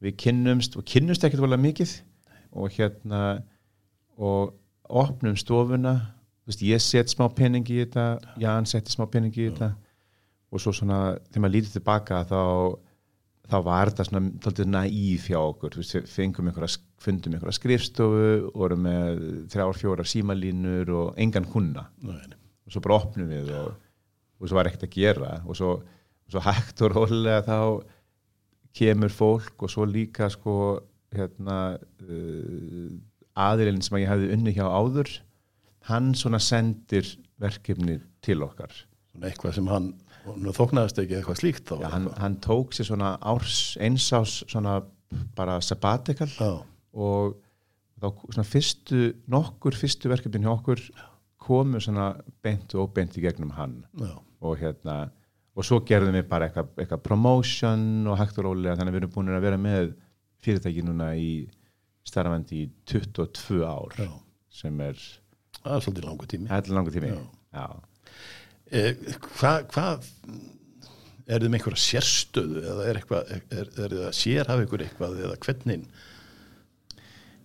við 0.03 0.17
kynnumst 0.21 0.77
og 0.77 0.87
kynnumst 0.89 1.25
ekkert 1.25 1.45
volið 1.45 1.63
mikið 1.63 1.95
og 2.53 2.75
hérna 2.77 3.23
og 4.21 4.53
opnum 4.93 5.37
stofuna. 5.39 5.95
Veist, 6.47 6.63
ég 6.67 6.83
set 6.83 7.13
smá 7.13 7.29
pening 7.33 7.69
í 7.71 7.79
þetta 7.85 8.35
Jan 8.43 8.67
setti 8.67 8.93
smá 8.93 9.07
pening 9.11 9.35
í 9.39 9.47
þetta 9.49 9.73
og 10.53 10.61
svo 10.61 10.73
svona, 10.77 11.15
þegar 11.31 11.45
maður 11.45 11.55
lítið 11.55 11.77
tilbaka 11.79 12.19
þá, 12.29 12.41
þá 13.49 13.57
var 13.65 13.93
þetta 13.93 14.07
svona 14.09 14.33
tóltið 14.43 14.69
naíf 14.69 15.29
hjá 15.31 15.39
okkur. 15.39 15.79
Veist, 15.81 16.19
einhverja, 16.19 16.83
fundum 17.01 17.37
einhverja 17.37 17.57
skrifstofu 17.57 18.27
og 18.51 18.59
vorum 18.61 18.85
með 18.85 19.23
þrjár, 19.55 19.79
fjórar 19.79 20.11
símalínur 20.11 20.93
og 20.99 21.23
engan 21.23 21.49
nei. 21.49 22.37
og 22.67 22.75
svo 22.75 22.85
bara 22.85 22.99
opnum 22.99 23.31
við 23.31 23.55
og, 23.57 23.73
og 24.43 24.51
svo 24.51 24.59
var 24.59 24.69
ekkert 24.69 24.91
að 24.91 24.97
gera. 24.99 25.33
Og 25.47 25.57
svo, 25.57 25.73
svo 26.33 26.43
hægt 26.45 26.83
og 26.85 26.97
rólega 26.97 27.43
þá 27.47 27.59
kemur 28.77 29.13
fólk 29.13 29.67
og 29.67 29.73
svo 29.73 29.85
líka 29.89 30.31
sko 30.33 30.55
hérna 31.13 31.77
uh, 31.77 32.89
aðilinn 33.37 33.83
sem 33.85 33.99
að 33.99 34.05
ég 34.05 34.13
hefði 34.13 34.33
unni 34.37 34.57
hjá 34.57 34.65
áður 34.65 35.13
hann 35.89 36.13
svona 36.17 36.41
sendir 36.43 37.07
verkefni 37.43 37.99
til 38.23 38.43
okkar. 38.47 38.73
Svona 39.13 39.29
eitthvað 39.29 39.57
sem 39.59 39.71
hann, 39.71 39.89
nú 40.41 40.55
þóknaðist 40.55 41.01
ekki 41.03 41.19
eitthvað 41.19 41.41
slíkt 41.41 41.71
þá. 41.71 41.77
Já, 41.83 41.89
hann, 41.97 42.11
hann 42.23 42.37
tók 42.45 42.77
sér 42.77 42.89
svona 42.93 43.15
árs 43.19 43.63
einsás 43.83 44.41
svona 44.47 44.81
bara 45.37 45.59
sabbatical 45.61 46.31
Já, 46.31 46.53
og 46.95 47.35
þá 48.01 48.07
svona 48.23 48.47
fyrstu 48.49 49.09
nokkur 49.31 49.77
fyrstu 49.77 50.11
verkefnin 50.13 50.47
hjá 50.47 50.55
okkur 50.55 50.85
komu 51.43 51.81
svona 51.83 52.13
beint 52.45 52.73
og 52.77 52.87
óbeint 52.87 53.19
í 53.19 53.25
gegnum 53.25 53.53
hann. 53.59 53.83
Já, 53.99 54.15
og 54.43 54.57
hérna 54.63 54.97
og 55.53 55.67
svo 55.67 55.81
gerðum 55.89 56.17
við 56.17 56.29
bara 56.31 56.49
eitthvað, 56.49 56.71
eitthvað 56.81 57.03
promotion 57.05 57.85
og 58.09 58.19
hægt 58.21 58.39
og 58.41 58.49
rólega 58.49 58.79
þannig 58.79 58.93
að 58.93 58.97
við 58.97 59.03
erum 59.03 59.15
búin 59.17 59.35
að 59.35 59.45
vera 59.47 59.61
með 59.61 59.91
fyrirtæki 60.43 60.85
núna 60.87 61.11
í 61.19 61.33
starfandi 62.09 62.63
í 62.65 62.71
22 62.89 63.61
ár 63.67 63.99
já. 63.99 64.09
sem 64.53 64.81
er 64.83 64.99
svolítið 65.63 66.09
langu 66.09 66.29
tími. 66.31 66.51
langur 66.73 66.95
tími 66.95 67.13
Já. 67.53 67.67
Eh, 68.73 68.97
Hvað, 69.37 69.67
hvað, 69.75 70.07
er 71.29 71.43
þið 71.45 71.51
með 71.53 71.59
einhverja 71.59 71.83
sérstöðu 71.85 72.63
eða 72.65 72.87
er 72.89 72.99
eitthvað, 73.01 73.35
er, 73.37 73.45
er 73.61 73.69
þið 73.93 74.07
að 74.09 74.17
sérhafa 74.19 74.65
ykkur 74.67 74.85
eitthvað 74.87 75.21
eða 75.27 75.37
hvernig? 75.45 75.85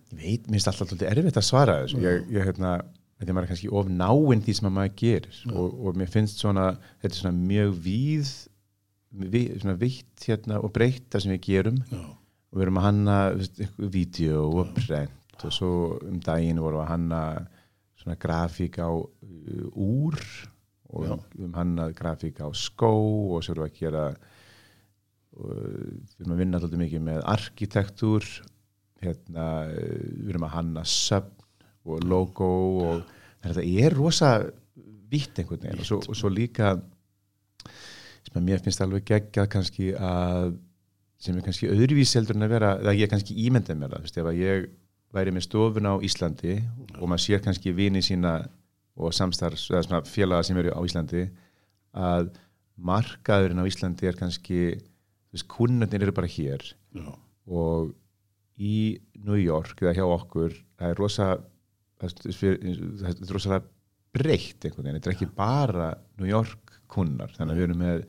ég 0.08 0.22
veit, 0.22 0.48
mér 0.48 0.56
finnst 0.56 0.70
alltaf 0.72 0.94
alltaf 0.94 1.10
erfitt 1.12 1.40
að 1.42 1.46
svara 1.46 1.76
ég, 1.92 2.24
ég 2.32 2.48
hérna, 2.48 2.78
þetta 3.18 3.32
er 3.32 3.38
maður 3.38 3.52
kannski 3.54 3.72
of 3.74 3.90
náinn 3.90 4.46
því 4.46 4.56
sem 4.58 4.70
að 4.70 4.78
maður 4.78 4.96
gerir. 5.02 5.42
Og, 5.54 5.82
og 5.88 5.98
mér 6.00 6.14
finnst 6.14 6.44
svona, 6.44 6.70
þetta 7.02 7.14
er 7.14 7.22
svona 7.24 7.50
mjög 7.54 7.76
víð, 7.88 8.32
við, 9.18 9.52
svona 9.62 9.78
vitt 9.82 10.30
hérna 10.30 10.62
og 10.62 10.74
breytt 10.76 11.10
það 11.12 11.26
sem 11.26 11.36
við 11.36 11.44
gerum. 11.48 11.84
Já, 11.92 12.06
og 12.48 12.60
við 12.60 12.66
erum 12.66 12.80
að 12.80 12.88
hanna 12.88 13.18
vídeo 13.94 14.44
og 14.62 14.74
brent 14.78 15.46
og 15.46 15.54
svo 15.54 15.72
um 16.08 16.20
daginn 16.24 16.62
vorum 16.64 16.80
við 16.80 16.86
að 16.86 16.92
hanna 16.94 17.22
svona 18.00 18.18
grafík 18.22 18.80
á 18.82 18.90
uh, 18.90 19.68
úr 19.76 20.18
og 20.88 21.04
við 21.04 21.44
erum 21.44 21.58
hanna 21.58 21.90
grafík 21.96 22.40
á 22.42 22.48
skó 22.56 22.94
og 23.36 23.44
svo 23.44 23.54
erum 23.54 23.68
við 23.68 23.74
að 23.74 23.82
gera 23.82 24.06
og 25.38 25.52
við 25.54 26.22
erum 26.24 26.34
að 26.34 26.42
vinna 26.42 26.58
alltaf 26.58 26.82
mikið 26.82 27.04
með 27.10 27.26
arkitektúr 27.36 28.30
hérna, 29.04 29.48
uh, 29.68 30.08
við 30.24 30.32
erum 30.34 30.48
að 30.48 30.56
hanna 30.56 30.86
söfn 30.88 31.37
og 31.88 32.06
logo 32.08 32.51
og 32.84 33.03
þetta 33.46 33.65
er 33.65 33.96
rosa 33.98 34.32
vitt 35.08 35.39
einhvern 35.39 35.63
veginn. 35.63 35.82
Og 35.82 35.88
svo, 35.88 36.00
og 36.03 36.17
svo 36.17 36.32
líka 36.32 36.75
sem 38.27 38.39
að 38.39 38.48
mér 38.50 38.63
finnst 38.63 38.84
alveg 38.84 39.06
geggjað 39.08 39.51
kannski 39.53 39.94
að 39.96 40.58
sem 41.22 41.38
er 41.38 41.46
kannski 41.46 41.70
öðruvísi 41.72 42.20
heldur 42.20 42.38
en 42.38 42.46
að 42.46 42.53
vera 42.53 42.74
eða 42.82 42.94
ég 42.98 43.10
kannski 43.10 43.38
ímyndið 43.48 43.79
mér 43.79 43.94
það 43.96 44.03
veist, 44.06 44.20
ef 44.20 44.29
að 44.29 44.41
ég 44.41 44.67
væri 45.15 45.34
með 45.34 45.46
stofuna 45.48 45.96
á 45.96 46.03
Íslandi 46.06 46.58
og 47.00 47.06
maður 47.08 47.24
sér 47.24 47.44
kannski 47.46 47.74
vini 47.74 48.03
sína 48.06 48.34
og 48.98 49.13
samstarfs, 49.13 49.67
eða 49.72 49.86
svona 49.86 50.01
félaga 50.10 50.46
sem 50.46 50.60
eru 50.62 50.74
á 50.74 50.82
Íslandi 50.86 51.24
að 51.98 52.29
markaðurinn 52.77 53.63
á 53.63 53.70
Íslandi 53.70 54.10
er 54.10 54.20
kannski 54.20 54.62
þú 54.77 55.38
veist, 55.38 55.50
kunnarnir 55.50 56.06
eru 56.06 56.15
bara 56.17 56.29
hér 56.29 56.65
já, 56.67 57.10
og 57.48 57.94
í 58.58 58.98
New 59.24 59.39
York 59.39 59.82
eða 59.82 59.96
hjá 59.98 60.06
okkur 60.06 60.53
það 60.77 60.91
er 60.91 61.01
rosa 61.01 61.29
það 62.01 63.10
er 63.10 63.34
rosalega 63.34 63.63
breytt 64.18 64.66
einhvern 64.66 64.88
veginn, 64.88 65.00
þetta 65.00 65.12
er 65.12 65.16
ekki 65.16 65.30
bara 65.38 65.89
New 66.20 66.30
York 66.30 66.77
kunnar, 66.92 67.34
þannig 67.36 67.54
að 67.54 67.60
við 67.60 67.68
erum 67.68 67.82
með 67.84 68.01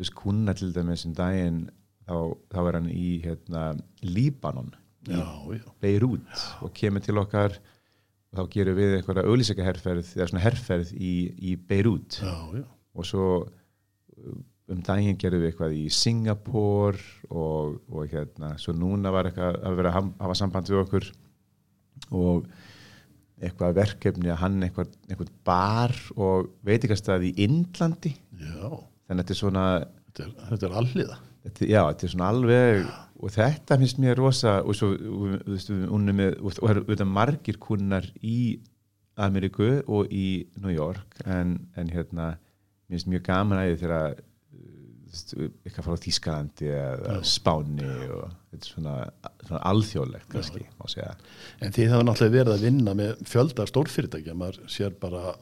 veist, 0.00 0.16
kunnar 0.16 0.58
til 0.58 0.72
dæmis 0.74 1.06
um 1.08 1.14
daginn 1.16 1.62
þá, 2.06 2.16
þá 2.52 2.58
er 2.62 2.78
hann 2.78 2.90
í 2.92 3.08
hérna, 3.24 3.64
Líbanon, 4.06 4.72
já, 5.08 5.22
já, 5.56 5.66
Beirut 5.82 6.44
og 6.64 6.72
kemur 6.76 7.04
til 7.04 7.18
okkar. 7.22 7.58
Og 8.26 8.40
þá 8.40 8.52
gerum 8.56 8.76
við 8.76 8.96
einhverja 8.96 9.22
auglýsika 9.30 9.64
herferð 9.64 10.08
eða 10.16 10.26
svona 10.32 10.42
herferð 10.42 10.90
í, 10.98 11.12
í 11.38 11.54
Beirut 11.68 12.18
já, 12.18 12.34
já. 12.58 12.64
og 12.98 13.06
svo 13.06 13.28
um 14.66 14.80
daginn 14.82 15.18
gerðum 15.20 15.44
við 15.44 15.52
eitthvað 15.52 15.76
í 15.78 15.84
Singapore 15.94 16.98
og, 17.30 17.76
og 17.86 18.08
hérna, 18.10 18.56
svo 18.58 18.74
núna 18.74 19.12
var 19.14 19.28
eitthvað 19.28 19.60
að 19.62 19.78
vera 19.78 19.92
að 19.94 20.08
hafa 20.24 20.38
samband 20.40 20.72
við 20.72 20.80
okkur. 20.82 21.06
Og 22.18 22.48
eitthvað 23.42 23.76
verkefni 23.76 24.32
að 24.32 24.40
hann 24.42 24.60
eitthvað, 24.64 24.92
eitthvað 25.10 25.32
bar 25.46 25.94
og 26.16 26.52
veitingastað 26.66 27.26
í 27.28 27.32
Indlandi 27.44 28.14
já. 28.14 28.70
þannig 29.06 29.10
að 29.10 29.22
þetta 29.22 29.36
er 29.36 29.42
svona 29.42 29.66
Þetta, 30.16 30.24
er, 30.24 30.36
þetta 30.48 30.66
er 30.66 30.76
alliða 30.80 31.16
þetta, 31.44 31.66
já, 31.68 31.80
þetta 31.90 32.06
er 32.06 32.12
svona 32.14 32.30
alveg 32.32 32.86
og 33.16 33.32
þetta 33.34 33.78
finnst 33.80 34.00
mér 34.00 34.20
rosa 34.20 34.54
og 34.62 34.76
svo, 34.76 34.88
þú 34.96 35.28
veist, 35.52 35.72
við 35.72 35.92
unnum 35.98 36.18
með 36.22 36.38
og 36.40 36.56
það 36.56 36.96
eru 36.96 37.08
margir 37.10 37.60
kunnar 37.60 38.08
í 38.24 38.38
Ameríku 39.16 39.68
og 39.88 40.12
í 40.12 40.46
New 40.60 40.72
York 40.72 41.20
en, 41.24 41.56
en 41.76 41.92
hérna 41.92 42.34
mér 42.36 42.96
finnst 42.96 43.10
mjög 43.12 43.24
gaman 43.28 43.62
að 43.62 43.76
þegar 43.82 44.18
eitthvað 45.36 45.86
frá 45.86 46.00
Þískalandi 46.04 46.70
eða 46.72 47.18
Spáni 47.26 47.86
og 47.86 48.24
þetta 48.52 48.60
er 48.60 48.70
svona, 48.70 48.94
svona 49.42 49.60
alþjóðlegt 49.70 50.32
kannski, 50.32 50.64
En 51.64 51.74
þið 51.76 51.92
hafa 51.94 52.06
náttúrulega 52.08 52.36
verið 52.38 52.54
að 52.54 52.66
vinna 52.66 52.96
með 52.98 53.22
fjölda 53.28 53.66
stórfyrirtækja, 53.70 54.36
maður 54.38 54.60
sér 54.72 54.96
bara 55.00 55.36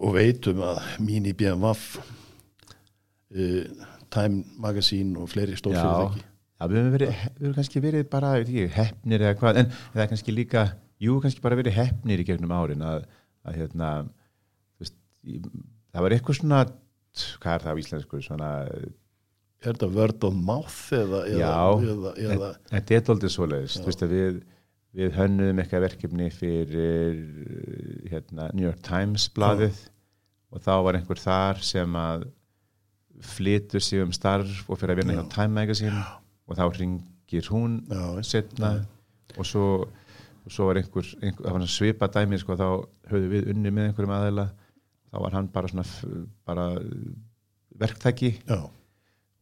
og 0.00 0.16
veitum 0.16 0.62
að 0.64 0.80
Mini 1.04 1.32
BMF 1.36 1.86
uh, 2.00 3.86
Time 4.10 4.44
Magazine 4.60 5.18
og 5.20 5.30
fleiri 5.30 5.58
stórfyrirtæki. 5.58 6.24
Já, 6.24 6.66
við 6.68 6.80
höfum 6.80 6.94
verið, 6.96 7.10
við 7.38 7.46
höfum 7.46 7.56
kannski 7.56 7.82
verið 7.84 8.06
bara 8.12 8.34
ekki, 8.40 8.68
heppnir 8.74 9.24
eða 9.24 9.36
hvað 9.40 9.62
en 9.62 9.70
það 9.76 10.04
er 10.04 10.10
kannski 10.12 10.34
líka, 10.36 10.64
jú, 11.00 11.16
kannski 11.22 11.44
bara 11.44 11.58
verið 11.60 11.76
heppnir 11.78 12.20
í 12.20 12.26
gegnum 12.28 12.52
árin 12.52 12.84
að, 12.84 13.06
að 13.48 13.60
hérna 13.62 13.90
veist, 14.80 14.96
það 15.24 16.04
var 16.04 16.16
eitthvað 16.16 16.40
svona 16.40 16.64
hvað 17.42 17.54
er 17.54 17.64
það 17.64 17.72
á 17.74 17.80
íslensku? 17.82 18.22
Svona, 18.24 18.50
Er 19.60 19.74
þetta 19.74 19.90
word 19.92 20.24
of 20.24 20.36
mouth 20.40 20.76
eða, 20.96 21.18
eða, 21.28 21.40
Já. 21.42 22.52
þetta 22.70 22.94
er 22.96 23.02
doldið 23.04 23.32
veist 23.90 24.04
að 24.06 24.14
við, 24.14 24.38
við 24.96 25.16
hönnuðum 25.18 25.60
eitthvað 25.60 25.84
verkefni 25.84 26.28
fyrir 26.32 27.18
hérna, 28.08 28.46
New 28.54 28.64
York 28.64 28.80
Times 28.86 29.26
blaðið 29.36 29.82
og 30.50 30.64
þá 30.64 30.72
var 30.86 30.98
einhver 30.98 31.20
þar 31.20 31.60
sem 31.66 31.98
að 32.00 32.24
flytur 33.20 33.84
sig 33.84 34.00
um 34.00 34.14
starf 34.16 34.64
og 34.64 34.80
fyrir 34.80 34.94
að 34.94 35.02
vinna 35.02 35.18
hjá 35.18 35.28
Time 35.34 35.52
Magazine 35.60 36.00
og 36.48 36.56
þá 36.56 36.64
ringir 36.80 37.52
hún 37.52 37.76
Já, 37.90 38.06
setna 38.26 38.72
og 39.36 39.44
svo, 39.46 39.66
og 40.46 40.50
svo 40.54 40.70
var 40.70 40.80
einhver, 40.80 41.12
einhver 41.20 41.44
það 41.44 41.52
var 41.52 41.60
svona 41.60 41.74
svipa 41.76 42.08
dæmi 42.16 42.40
sko, 42.40 42.56
þá 42.56 42.68
höfðu 43.12 43.30
við 43.36 43.52
unni 43.52 43.74
með 43.76 43.90
einhverjum 43.90 44.16
aðeila 44.16 44.48
þá 45.10 45.16
var 45.24 45.36
hann 45.38 45.48
bara 45.52 45.70
svona 45.70 45.86
bara 46.48 46.66
verktæki. 47.80 48.34
Já, 48.48 48.62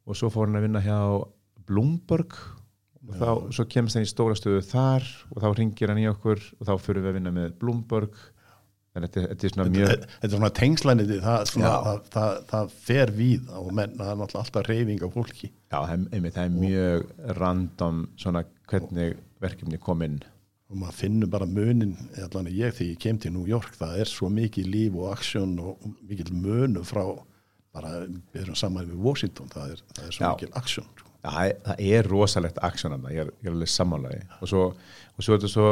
og 0.09 0.17
svo 0.17 0.31
fór 0.33 0.49
hann 0.49 0.59
að 0.61 0.69
vinna 0.69 0.85
hjá 0.85 0.99
Bloomberg. 1.69 2.39
Og 3.09 3.15
þá, 3.17 3.29
svo 3.57 3.65
kemst 3.71 3.97
hann 3.97 4.05
í 4.05 4.09
stóra 4.11 4.35
stöðu 4.37 4.65
þar 4.69 5.05
og 5.33 5.39
þá 5.41 5.47
ringir 5.57 5.93
hann 5.93 6.01
í 6.03 6.09
okkur 6.11 6.43
og 6.59 6.67
þá 6.69 6.75
fyrir 6.83 7.05
við 7.05 7.13
að 7.13 7.17
vinna 7.21 7.33
með 7.37 7.55
Bloomberg. 7.61 8.19
En 8.97 9.05
þetta, 9.05 9.23
þetta 9.31 9.47
er 9.47 9.53
svona 9.53 9.67
mjög 9.71 9.91
þetta, 9.93 10.09
þetta 10.15 10.29
er 10.29 10.33
svona 10.35 10.51
tengslaniti 10.59 11.19
það, 11.23 11.51
Já. 11.53 11.69
það, 11.85 11.99
það, 12.15 12.39
það 12.51 12.73
fer 12.89 13.13
víð 13.15 13.53
og 13.61 13.69
menn, 13.79 13.93
það 13.95 14.11
er 14.11 14.19
náttúrulega 14.19 14.43
alltaf 14.43 14.69
reyfing 14.69 15.05
af 15.07 15.15
fólki. 15.15 15.51
Já, 15.71 15.79
einmitt, 15.93 16.35
það 16.35 16.43
er 16.49 16.57
mjög 16.57 17.13
random 17.39 18.01
svona 18.19 18.43
hvernig 18.73 19.15
verkefni 19.45 19.81
kom 19.85 20.03
inn 20.09 20.19
og 20.69 20.77
maður 20.77 20.99
finnur 20.99 21.31
bara 21.33 21.49
munin 21.49 21.95
allan 22.21 22.51
ég 22.53 22.75
þegar 22.77 22.93
ég 22.93 23.01
kem 23.01 23.19
til 23.21 23.33
New 23.33 23.47
York 23.49 23.77
það 23.79 24.03
er 24.03 24.11
svo 24.11 24.29
mikið 24.33 24.69
líf 24.69 24.97
og 24.99 25.13
aksjón 25.15 25.55
og 25.65 25.85
mikið 26.09 26.33
munum 26.37 26.85
frá 26.87 27.05
bara 27.75 28.03
við 28.05 28.43
erum 28.43 28.59
saman 28.59 28.89
við 28.89 29.01
Washington 29.05 29.49
það 29.53 29.75
er, 29.75 29.85
það 29.97 30.09
er 30.09 30.17
svo 30.17 30.25
Já. 30.25 30.31
mikið 30.35 30.59
aksjón 30.61 30.91
sko. 30.91 31.15
Það, 31.29 31.55
það 31.65 31.81
er 31.89 32.11
rosalegt 32.13 32.61
aksjón 32.69 32.99
ég 33.09 33.23
er, 33.25 33.33
ég 33.41 33.49
er 33.49 33.57
alveg 33.57 33.73
sammálaði 33.73 34.21
og 34.39 34.53
svo, 34.53 34.67
og 35.17 35.25
svo 35.25 35.35
er 35.35 35.41
þetta 35.41 35.53
svo 35.55 35.71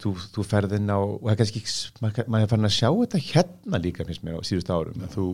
þú, 0.00 0.12
þú 0.34 0.44
ferð 0.46 0.76
inn 0.78 0.92
á 0.92 0.98
og 0.98 1.20
það 1.24 1.32
er 1.34 1.40
kannski, 1.42 1.62
maður 2.00 2.40
er 2.40 2.50
farin 2.52 2.68
að 2.70 2.76
sjá 2.76 2.88
þetta 2.88 3.22
hérna 3.26 3.82
líka 3.84 4.06
finnst 4.08 4.24
mér 4.26 4.40
á 4.40 4.48
síðust 4.48 4.72
árum 4.72 5.04
þú, 5.12 5.26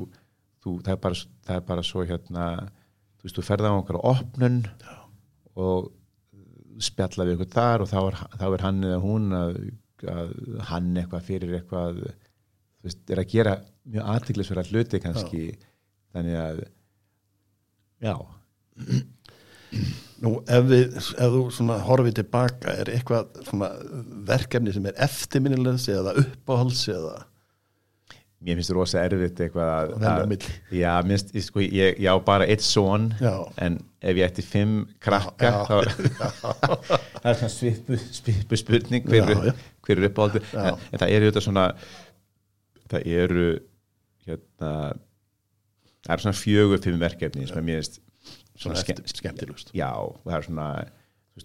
þú, 0.65 0.77
það, 0.83 0.93
er 0.97 1.01
bara, 1.07 1.23
það 1.47 1.61
er 1.61 1.67
bara 1.71 1.87
svo 1.87 2.07
hérna 2.09 2.47
þú 2.67 3.29
veist, 3.29 3.39
þú 3.39 3.47
ferð 3.47 3.69
á 3.69 3.73
einhverja 3.73 4.13
opnun 4.13 4.59
Já. 4.67 4.97
og 5.63 5.91
spjalla 6.83 7.27
við 7.27 7.37
ykkur 7.37 7.53
þar 7.55 7.85
og 7.85 7.91
þá 7.91 7.99
er, 8.03 8.21
þá 8.41 8.47
er 8.49 8.65
hann 8.67 8.85
eða 8.85 9.03
hún 9.03 9.37
að, 9.37 9.59
að 10.13 10.33
hann 10.71 10.93
eitthvað 10.97 11.27
fyrir 11.29 11.59
eitthvað 11.59 12.01
veist, 12.85 13.03
er 13.11 13.23
að 13.23 13.31
gera 13.33 13.59
mjög 13.87 14.11
aðtiklisverða 14.15 14.67
hluti 14.71 15.03
kannski. 15.03 15.45
Þannig 16.17 16.41
að 16.41 16.65
já, 18.05 18.17
Nú 20.25 20.33
ef, 20.49 20.67
við, 20.71 20.95
ef 20.97 21.35
þú 21.35 21.77
horfið 21.85 22.19
tilbaka 22.21 22.73
er 22.81 22.91
eitthvað 22.95 23.33
verkefni 24.29 24.73
sem 24.73 24.87
er 24.89 25.01
eftirminnilegs 25.05 25.89
eða 25.93 26.15
uppáhalds 26.23 26.87
eða 26.93 27.19
mér 28.45 28.59
finnst 28.59 28.71
það 28.71 28.77
rosa 28.77 29.03
erfitt 29.07 29.41
eitthvað 29.41 29.71
að, 29.73 30.35
já, 30.77 30.91
ég, 31.09 31.45
sko, 31.47 31.63
ég, 31.65 32.01
ég 32.05 32.09
á 32.13 32.17
bara 32.25 32.49
eitt 32.51 32.65
Já. 33.23 33.33
en 33.65 33.79
ef 34.01 34.19
ég 34.19 34.27
ætti 34.27 34.45
fimm 34.45 34.83
krakka 35.03 35.49
Já, 35.49 35.57
þá 35.65 35.77
það 37.23 37.31
er 37.31 37.39
svona 37.41 37.55
svipu, 37.55 38.01
svipu 38.19 38.61
spurning 38.61 39.09
hver, 39.09 39.33
Já, 39.33 39.49
já. 39.49 39.55
hver 39.87 40.03
er 40.03 40.09
uppáhaldi 40.11 40.43
Já. 40.45 40.61
en, 40.67 40.83
en 40.93 41.03
það 41.03 41.15
eru 41.17 41.31
þetta 41.31 41.45
svona 41.47 41.65
það 42.93 43.09
eru 43.23 43.47
hérna 44.27 44.75
það 46.05 46.13
eru 46.17 46.27
svona 46.27 46.43
fjögur 46.43 46.85
fimm 46.85 47.01
verkefni 47.03 47.49
sem 47.49 47.67
mér 47.67 47.81
finnst 47.81 47.99
svona 48.57 48.85
skemmtilegust 48.85 49.73
já, 49.77 49.91
og 49.97 50.21
það 50.27 50.39
er 50.39 50.47
svona 50.51 50.69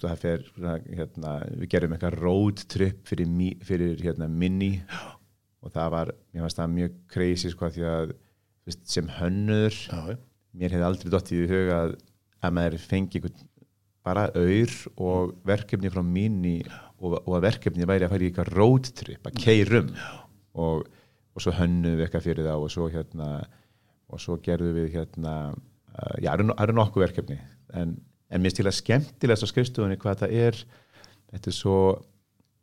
það 0.01 0.21
fer 0.21 0.43
hérna, 0.91 1.31
við 1.59 1.71
gerum 1.73 1.95
eitthvað 1.95 2.19
road 2.21 2.61
trip 2.71 3.01
fyrir, 3.09 3.27
fyrir 3.67 3.97
hérna, 4.03 4.27
minni 4.27 4.75
já. 4.83 5.01
Og 5.61 5.73
það 5.73 5.93
var, 5.93 6.11
mér 6.33 6.45
fannst 6.45 6.59
það 6.59 6.75
mjög 6.75 6.99
crazy 7.13 7.51
sko, 7.53 7.69
því 7.73 7.87
að 7.91 8.13
veist, 8.67 8.83
sem 8.89 9.09
hönnur 9.19 9.77
já, 9.77 10.17
mér 10.57 10.75
hefði 10.75 10.87
aldrei 10.87 11.13
dottið 11.13 11.43
í 11.45 11.49
huga 11.51 11.79
að, 11.85 11.95
að 12.41 12.55
maður 12.57 12.85
fengi 12.85 13.23
bara 14.01 14.27
auður 14.33 14.75
og 14.97 15.33
verkefni 15.45 15.91
frá 15.93 16.01
minni 16.05 16.57
og, 17.01 17.19
og 17.21 17.35
að 17.37 17.45
verkefni 17.47 17.87
væri 17.89 18.07
að 18.07 18.13
fara 18.15 18.25
í 18.25 18.29
eitthvað 18.31 18.53
road 18.57 18.91
trip, 18.97 19.27
að 19.29 19.41
keirum 19.43 19.91
og, 20.57 20.85
og 21.35 21.43
svo 21.43 21.53
hönnuðum 21.57 21.99
við 21.99 22.07
eitthvað 22.07 22.27
fyrir 22.27 22.49
þá 22.49 22.55
og 22.57 22.71
svo 22.73 22.87
hérna 22.91 23.31
og 24.11 24.21
svo 24.21 24.37
gerðum 24.43 24.75
við 24.75 24.95
hérna 24.97 25.35
uh, 25.53 26.15
já, 26.19 26.33
það 26.33 26.63
eru 26.65 26.75
nokkuð 26.75 27.05
verkefni. 27.05 27.37
En, 27.77 27.93
en 28.31 28.43
mér 28.43 28.53
stíla 28.53 28.73
skemmtilegast 28.75 29.47
á 29.47 29.51
skrifstofunni 29.51 29.99
hvað 30.01 30.25
það 30.25 30.35
er 30.41 30.57
þetta 31.31 31.51
er 31.51 31.55
svo 31.55 31.77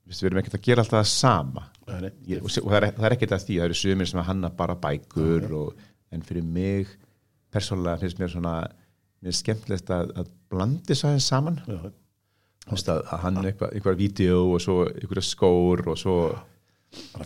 við 0.08 0.28
erum 0.30 0.40
ekkert 0.42 0.56
að 0.58 0.64
gera 0.68 0.82
alltaf 0.84 0.98
það 1.02 1.10
sama. 1.12 1.64
Nei, 1.88 2.10
ég, 2.28 2.40
og, 2.42 2.48
og 2.62 2.72
það, 2.72 2.76
er, 2.78 2.88
það 2.96 3.06
er 3.08 3.14
ekkert 3.16 3.34
að 3.36 3.44
því, 3.46 3.58
það 3.60 3.68
eru 3.68 3.78
sumir 3.82 4.10
sem 4.10 4.20
að 4.22 4.28
hanna 4.30 4.50
bara 4.58 4.76
bækur 4.82 5.46
og, 5.58 5.86
en 6.16 6.24
fyrir 6.24 6.44
mig 6.58 6.90
persónulega 7.52 8.00
finnst 8.02 8.20
mér 8.20 8.32
svona 8.32 8.54
mér 9.18 9.32
er 9.32 9.36
skemmtilegt 9.38 9.90
að, 9.92 10.12
að 10.20 10.30
blandi 10.52 10.96
svo 10.96 11.10
aðeins 11.10 11.28
saman. 11.32 11.60
Veist, 12.68 12.88
að, 12.92 13.02
að 13.08 13.22
hann 13.24 13.40
eitthvað, 13.44 13.74
eitthvað 13.78 14.00
vídeo 14.00 14.40
og 14.54 14.60
svo 14.64 14.78
eitthvað 14.90 15.24
skór 15.28 15.84
og 15.92 16.00
svo 16.00 16.16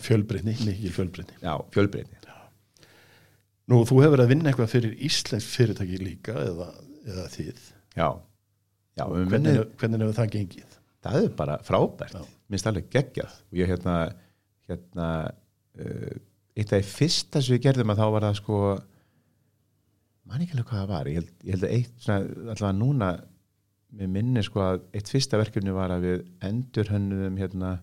fjölbreytni, 0.03 0.55
mikil 0.67 0.93
fjölbreytni. 0.95 1.39
Já, 1.43 1.55
fjölbreytni. 1.75 2.19
Nú, 3.71 3.79
þú 3.87 4.01
hefur 4.03 4.19
að 4.19 4.31
vinna 4.33 4.51
eitthvað 4.51 4.71
fyrir 4.73 4.95
Íslensk 5.07 5.47
fyrirtæki 5.53 5.99
líka 6.01 6.33
eða, 6.35 6.65
eða 7.07 7.27
þið? 7.31 7.61
Já, 7.95 8.07
já 8.99 9.03
hvernig, 9.07 9.53
hefur- 9.55 9.69
hvernig 9.79 10.03
hefur 10.03 10.17
það 10.17 10.33
gengið? 10.33 10.73
það 11.03 11.17
er 11.19 11.31
bara 11.35 11.55
frábært. 11.67 12.13
Já. 12.15 12.25
Minnst 12.53 12.69
alveg 12.69 12.89
geggjað. 12.93 13.35
Og 13.51 13.59
ég 13.59 13.69
hérna, 13.73 13.97
hérna 14.69 15.09
uh, 15.81 16.15
eitt 16.53 16.73
af 16.73 16.81
því 16.81 16.89
fyrsta 16.93 17.41
sem 17.41 17.55
við 17.55 17.67
gerðum 17.67 17.93
að 17.93 18.01
þá 18.01 18.07
var 18.15 18.27
það 18.27 18.39
sko 18.39 18.57
man 20.29 20.43
ekki 20.43 20.55
alveg 20.55 20.69
hvað 20.69 20.81
það 20.81 20.91
var. 20.93 21.11
Ég 21.11 21.19
held, 21.19 21.31
ég 21.43 21.55
held 21.55 21.67
að 21.67 21.75
eitt 21.77 21.95
svona, 22.05 22.19
allavega 22.53 22.73
núna 22.79 23.11
með 23.93 24.13
minni 24.15 24.43
sko 24.45 24.63
að 24.63 24.83
eitt 24.97 25.11
fyrsta 25.11 25.39
verkefni 25.41 25.75
var 25.75 25.93
að 25.93 26.07
við 26.07 26.23
endur 26.47 26.89
hönnum 26.89 27.37
hérna 27.37 27.73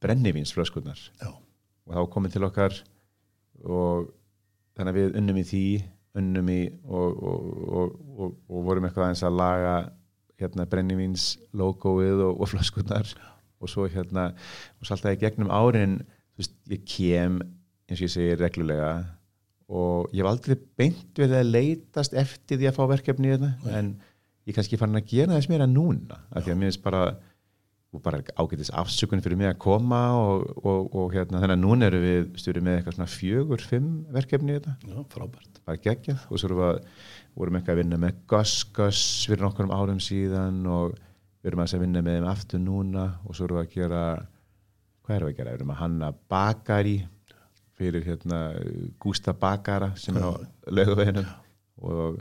brennivínsflöskurnar. 0.00 1.00
Já, 1.20 1.30
og 1.30 1.96
þá 1.96 2.12
komið 2.14 2.36
til 2.36 2.46
okkar 2.48 2.76
og 3.60 4.12
þannig 4.78 4.92
að 4.94 5.00
við 5.00 5.18
unnum 5.20 5.40
í 5.40 5.48
því 5.48 5.64
unnum 6.20 6.48
í 6.50 6.60
og, 6.88 7.18
og, 7.22 7.50
og, 7.80 7.98
og, 8.16 8.38
og 8.50 8.62
vorum 8.66 8.86
eitthvað 8.88 9.08
aðeins 9.08 9.26
að 9.26 9.36
laga 9.38 9.74
hérna 10.40 10.66
brennivíns 10.70 11.26
logoið 11.56 12.24
og, 12.24 12.40
og 12.40 12.50
flöskurnar 12.50 13.12
og 13.60 13.70
svo 13.70 13.86
hérna 13.90 14.30
og 14.32 14.84
svo 14.86 14.96
alltaf 14.96 15.16
í 15.16 15.20
gegnum 15.20 15.52
árin 15.52 16.00
veist, 16.38 16.56
ég 16.72 16.84
kem 16.88 17.40
eins 17.90 18.00
og 18.00 18.06
ég 18.06 18.14
segi 18.14 18.36
reglulega 18.40 18.92
og 19.70 20.10
ég 20.14 20.22
hef 20.22 20.30
aldrei 20.30 20.58
beint 20.80 21.18
verið 21.18 21.38
að 21.40 21.52
leitast 21.54 22.16
eftir 22.18 22.58
því 22.58 22.70
að 22.70 22.78
fá 22.78 22.84
verkefni 22.90 23.34
hérna, 23.34 23.54
en 23.70 23.94
ég 24.48 24.56
kannski 24.56 24.78
fann 24.80 24.98
að 24.98 25.10
gera 25.12 25.36
þess 25.36 25.50
meira 25.52 25.68
núna 25.70 26.22
af 26.30 26.44
því 26.44 26.54
að 26.54 26.62
mér 26.62 26.72
finnst 26.72 26.86
bara 26.86 27.04
og 27.90 28.02
bara 28.02 28.20
ágætis 28.38 28.70
afsökun 28.70 29.22
fyrir 29.22 29.38
mig 29.38 29.48
að 29.50 29.58
koma 29.64 30.00
og, 30.14 30.44
og, 30.62 30.92
og 30.94 31.14
hérna 31.14 31.40
þannig 31.42 31.56
að 31.56 31.62
núna 31.64 31.88
eru 31.88 32.00
við 32.04 32.28
stjórið 32.38 32.66
með 32.66 32.76
eitthvað 32.76 32.96
svona 32.96 33.10
fjögur, 33.10 33.64
fimm 33.66 33.88
verkefni 34.14 34.54
í 34.54 34.58
þetta, 34.58 34.74
já, 34.86 34.98
frábært. 35.10 35.58
Bara 35.66 35.82
geggjað. 35.86 36.20
Og 36.28 36.38
svo 36.38 36.50
erum 36.50 36.60
við 36.60 36.68
að, 36.68 36.78
vorum 37.40 37.58
eitthvað 37.58 37.74
að 37.74 37.80
vinna 37.82 37.98
með 38.04 38.20
Gus 38.30 38.52
Gus 38.76 39.00
fyrir 39.26 39.42
nokkurum 39.42 39.74
árum 39.74 39.98
síðan 40.06 40.60
og 40.70 40.94
við 41.40 41.52
erum 41.52 41.64
að 41.64 41.78
vinna 41.80 42.02
með 42.04 42.18
þeim 42.18 42.28
aftur 42.30 42.62
núna 42.62 43.06
og 43.24 43.36
svo 43.36 43.48
erum 43.48 43.60
við 43.60 43.66
að 43.66 43.74
gera 43.76 44.02
hvað 45.04 45.16
erum 45.16 45.30
við 45.30 45.32
að 45.32 45.38
gera, 45.38 45.50
við 45.50 45.58
erum 45.60 45.74
að 45.74 45.80
hanna 45.80 46.12
bakari 46.30 46.98
fyrir 47.80 48.04
hérna 48.04 48.40
Gústa 49.00 49.32
Bakara 49.32 49.94
sem 49.96 50.16
er 50.18 50.26
á 50.28 50.32
laugaveginum 50.68 51.30
og 51.80 52.20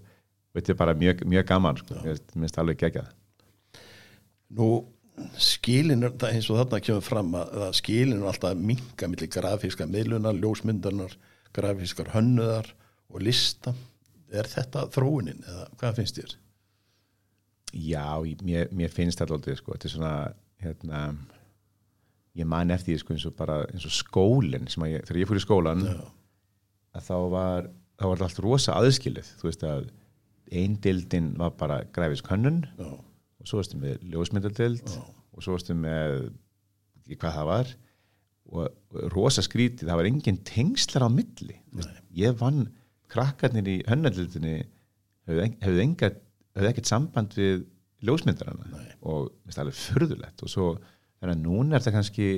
þetta 0.55 0.73
er 0.73 0.79
bara 0.79 0.95
mjög, 0.97 1.25
mjög 1.27 1.49
gaman 1.49 1.81
sko. 1.81 1.99
finnst 2.33 2.59
alveg 2.61 2.79
geggjað. 2.79 3.11
Nú, 4.57 4.69
skilin 5.37 6.07
er 6.07 6.15
það 6.15 6.37
eins 6.37 6.49
og 6.49 6.61
þarna 6.61 6.81
kemur 6.85 7.05
fram 7.05 7.35
að, 7.37 7.51
að 7.67 7.75
skilin 7.81 8.21
er 8.21 8.31
alltaf 8.31 8.53
að 8.53 8.63
minka 8.71 9.09
millir 9.11 9.31
grafíska 9.35 9.87
miðlunar, 9.89 10.39
ljósmyndarnar 10.39 11.17
grafískar 11.55 12.13
hönnuðar 12.15 12.71
og 13.09 13.23
lista. 13.25 13.75
Er 14.29 14.45
þetta 14.45 14.87
þróunin 14.93 15.43
eða 15.43 15.67
hvað 15.79 15.99
finnst 15.99 16.21
þér? 16.21 16.35
Já, 17.73 18.05
mér, 18.45 18.69
mér 18.73 18.93
finnst 18.93 19.19
þetta 19.21 19.35
aldrei 19.37 19.57
sko, 19.59 19.75
þetta 19.75 19.89
er 19.89 19.93
svona 19.93 20.13
hérna, 20.63 21.01
ég 22.39 22.47
man 22.49 22.73
eftir 22.73 22.95
því 22.95 23.01
sko, 23.03 23.15
eins 23.15 23.27
og 23.29 23.35
bara 23.37 23.59
eins 23.69 23.85
og 23.87 23.93
skólinn 23.93 24.69
sem 24.71 24.85
að 24.85 24.95
ég, 24.95 25.05
þegar 25.07 25.21
ég 25.21 25.29
fór 25.29 25.39
í 25.39 25.43
skólan 25.43 25.85
Já, 25.85 25.99
að 26.97 27.05
þá 27.09 27.15
var, 27.35 27.69
þá 27.99 28.05
var 28.09 28.23
allt 28.25 28.41
rosa 28.43 28.77
aðskilið. 28.79 29.29
Þú 29.39 29.49
veist 29.49 29.65
að 29.69 29.89
ein 30.59 30.79
dildin 30.81 31.33
var 31.37 31.53
bara 31.59 31.83
græfis 31.93 32.23
könnun 32.25 32.63
já, 32.65 32.89
og 32.89 33.49
svo 33.49 33.59
varstu 33.61 33.77
með 33.77 34.01
ljósmyndadild 34.09 34.81
Já. 34.81 35.03
og 35.05 35.45
svo 35.45 35.53
varstu 35.53 35.75
með 35.77 36.15
ekki 37.03 37.19
hvað 37.21 37.35
það 37.37 37.49
var 37.51 37.69
og, 38.49 38.63
og 38.65 39.13
rosa 39.13 39.43
skrítið, 39.45 39.91
það 39.91 39.99
var 40.01 40.09
engin 40.09 40.39
tengslar 40.47 41.05
á 41.05 41.09
milli. 41.13 41.59
Veist, 41.77 42.01
ég 42.17 42.33
vann 42.39 42.65
krakkarnir 43.13 43.69
í 43.69 43.77
hönnadildinni 43.89 44.55
hefðu, 45.29 45.45
hefðu, 45.61 45.83
enga, 45.85 46.09
hefðu 46.59 46.71
ekkert 46.73 46.91
samband 46.91 47.35
við 47.37 47.63
ljósmyndarana 48.05 48.69
Nei. 48.71 48.89
og 49.01 49.31
það 49.49 49.63
alveg 49.65 49.79
furðulegt. 49.79 50.43
Og 50.45 50.51
svo 50.51 50.67
þannig 51.19 51.33
að 51.33 51.45
núna 51.45 51.75
er 51.75 51.83
þetta 51.83 51.95
kannski 51.97 52.29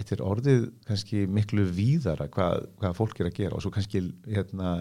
þetta 0.00 0.16
er 0.16 0.24
orðið 0.24 0.64
kannski 0.88 1.26
miklu 1.28 1.66
víðara 1.76 2.30
hvað, 2.32 2.64
hvað 2.80 2.96
fólk 2.98 3.20
er 3.20 3.30
að 3.30 3.36
gera. 3.36 3.58
Og 3.58 3.64
svo 3.64 3.74
kannski 3.74 4.02
hérna 4.26 4.72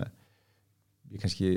ég 1.09 1.21
kannski 1.23 1.53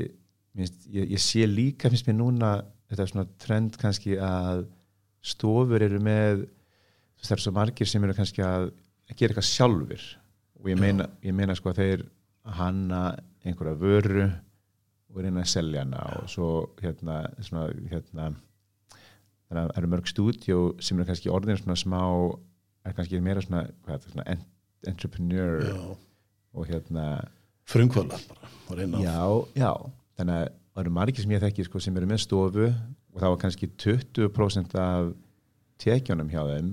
minnst, 0.57 0.87
ég, 0.93 1.13
ég 1.15 1.23
sé 1.23 1.47
líka 1.49 1.91
finnst 1.93 2.09
mér 2.09 2.19
núna 2.19 2.53
þetta 2.91 3.05
er 3.05 3.13
svona 3.13 3.29
trend 3.41 3.79
kannski 3.81 4.17
að 4.21 4.67
stofur 5.23 5.85
eru 5.85 6.01
með 6.03 6.47
það 7.23 7.37
eru 7.37 7.45
svo 7.45 7.55
margir 7.55 7.89
sem 7.89 8.05
eru 8.05 8.17
kannski 8.17 8.43
að, 8.45 8.71
að 9.09 9.17
gera 9.17 9.33
eitthvað 9.33 9.49
sjálfur 9.49 10.07
og 10.63 10.71
ég 10.71 10.81
meina, 10.81 11.07
ég 11.23 11.37
meina 11.37 11.55
sko 11.59 11.71
að 11.71 11.81
þeir 11.83 12.03
hanna 12.59 13.03
einhverja 13.47 13.79
vöru 13.79 14.27
og 15.13 15.21
reyna 15.23 15.43
að 15.45 15.51
selja 15.53 15.83
hana 15.85 16.03
og 16.23 16.31
svo 16.33 16.49
hérna, 16.81 17.19
svona, 17.45 17.67
hérna 17.91 18.31
þannig 18.33 19.61
að 19.63 19.69
það 19.69 19.77
eru 19.83 19.91
mörg 19.93 20.09
stúdjó 20.11 20.59
sem 20.81 20.99
eru 20.99 21.09
kannski 21.11 21.33
orðin 21.33 21.61
svona 21.61 21.77
smá 21.81 22.01
er 22.89 22.97
kannski 22.97 23.21
meira 23.23 23.43
svona, 23.45 23.67
hvað 23.85 23.99
er 23.99 24.15
svona 24.15 24.27
en- 24.33 24.47
entrepreneur 24.89 25.61
já. 25.69 25.83
og 26.55 26.67
hérna 26.71 27.07
frumkvöldar 27.69 28.23
bara 28.69 28.87
já, 29.05 29.21
já, 29.55 29.73
þannig 30.19 30.39
að 30.41 30.49
það 30.73 30.83
eru 30.87 30.95
margir 30.97 31.23
sem 31.27 31.35
ég 31.37 31.43
þekki 31.45 31.67
sko, 31.69 31.81
sem 31.85 31.97
eru 32.01 32.09
með 32.09 32.23
stofu 32.25 32.65
og 32.73 33.21
það 33.21 33.29
var 33.35 33.43
kannski 33.45 33.69
20% 33.77 34.75
af 34.81 35.13
tekjunum 35.83 36.33
hjá 36.33 36.43
þeim 36.49 36.73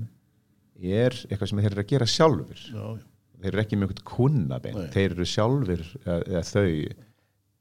er 0.80 1.12
eitthvað 1.28 1.50
sem 1.52 1.60
þeir 1.60 1.74
eru 1.74 1.84
að 1.84 1.92
gera 1.92 2.08
sjálfur 2.08 2.64
já, 2.64 2.80
já. 2.80 3.06
þeir 3.44 3.52
eru 3.54 3.62
ekki 3.66 3.80
með 3.80 3.92
eitthvað 3.92 4.10
kunnabein 4.16 4.80
Nei. 4.80 4.90
þeir 4.96 5.12
eru 5.18 5.28
sjálfur, 5.28 5.84
eða, 6.06 6.20
eða 6.32 6.44
þau 6.48 6.68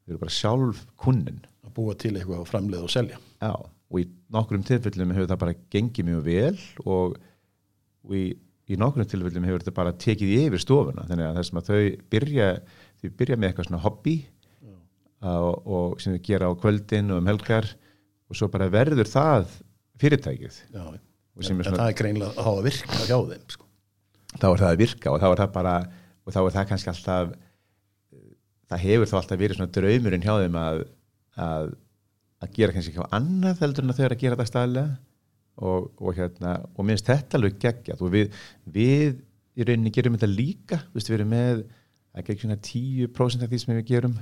þeir 0.09 0.16
eru 0.16 0.23
bara 0.25 0.33
sjálf 0.35 0.83
kunnin. 1.05 1.40
Að 1.66 1.73
búa 1.77 1.94
til 2.01 2.14
eitthvað 2.16 2.40
og 2.42 2.49
framleiða 2.49 2.87
og 2.88 2.92
selja. 2.92 3.18
Já, 3.44 3.53
og 3.61 4.01
í 4.01 4.07
nokkrum 4.33 4.64
tilfellum 4.64 5.12
hefur 5.12 5.29
það 5.29 5.42
bara 5.44 5.57
gengið 5.75 6.09
mjög 6.09 6.23
vel 6.25 6.61
og, 6.88 7.18
og 8.09 8.16
í, 8.16 8.25
í 8.73 8.79
nokkrum 8.81 9.09
tilfellum 9.09 9.47
hefur 9.49 9.62
þetta 9.64 9.77
bara 9.77 9.92
tekið 10.01 10.33
yfir 10.47 10.64
stofuna. 10.64 11.05
Þannig 11.11 11.29
að 11.29 11.38
það 11.38 11.49
sem 11.51 11.61
að 11.61 11.68
þau 11.68 11.81
byrja 12.16 12.49
þau 12.99 13.12
byrja 13.21 13.38
með 13.38 13.51
eitthvað 13.51 13.68
svona 13.68 13.83
hobby 13.85 14.16
og, 15.29 15.68
og 15.68 16.01
sem 16.03 16.16
þau 16.16 16.25
gera 16.31 16.49
á 16.49 16.53
kvöldin 16.64 17.12
og 17.12 17.21
um 17.23 17.31
helgar 17.31 17.68
og 18.29 18.38
svo 18.38 18.49
bara 18.53 18.68
verður 18.73 19.09
það 19.09 19.53
fyrirtækið. 19.99 20.59
Já, 20.73 20.83
en, 20.88 20.99
er 20.99 21.44
en 21.44 21.49
svona- 21.62 21.79
það 21.79 21.88
er 21.92 21.99
greinlega 22.01 22.33
að 22.35 22.49
hafa 22.49 22.64
virka 22.66 23.01
hjá 23.09 23.18
þeim 23.33 23.49
sko. 23.55 23.64
þá 24.38 24.47
er 24.49 24.62
það 24.62 24.71
að 24.73 24.81
virka 24.83 25.12
og 25.12 25.21
þá 25.21 25.29
er 25.31 25.40
það 25.42 25.53
bara 25.59 25.77
og 26.25 26.35
þá 26.35 26.40
er 26.42 26.55
það 26.57 26.68
kannski 26.73 26.92
alltaf 26.92 27.31
það 28.69 28.85
hefur 28.85 29.11
þá 29.11 29.19
alltaf 29.21 29.41
verið 29.41 29.59
svona 29.59 29.75
draumurinn 29.75 30.25
hjá 30.25 30.35
þeim 30.43 30.59
að 30.61 30.85
að, 31.39 31.75
að 32.43 32.55
gera 32.57 32.75
kannski 32.75 32.93
eitthvað 32.93 33.17
annað 33.19 33.63
heldur 33.65 33.87
en 33.87 33.93
að 33.93 33.99
þau 33.99 34.05
eru 34.07 34.17
að 34.17 34.23
gera 34.25 34.39
þetta 34.39 34.51
staðlega 34.51 34.97
og, 35.69 35.89
og 35.99 36.19
hérna 36.19 36.55
og 36.75 36.87
minnst 36.87 37.11
þetta 37.11 37.39
alveg 37.39 37.59
geggjað. 37.63 38.05
Og 38.05 38.15
við, 38.15 38.39
við 38.75 39.19
í 39.59 39.67
rauninni 39.67 39.95
gerum 39.95 40.19
þetta 40.19 40.31
líka. 40.31 40.81
Við 40.95 41.11
erum 41.17 41.33
með 41.35 41.65
að 42.15 42.29
gegn 42.29 42.43
svona 42.45 42.61
10% 42.69 43.45
af 43.45 43.53
því 43.53 43.63
sem 43.63 43.75
við 43.77 43.89
gerum. 43.93 44.15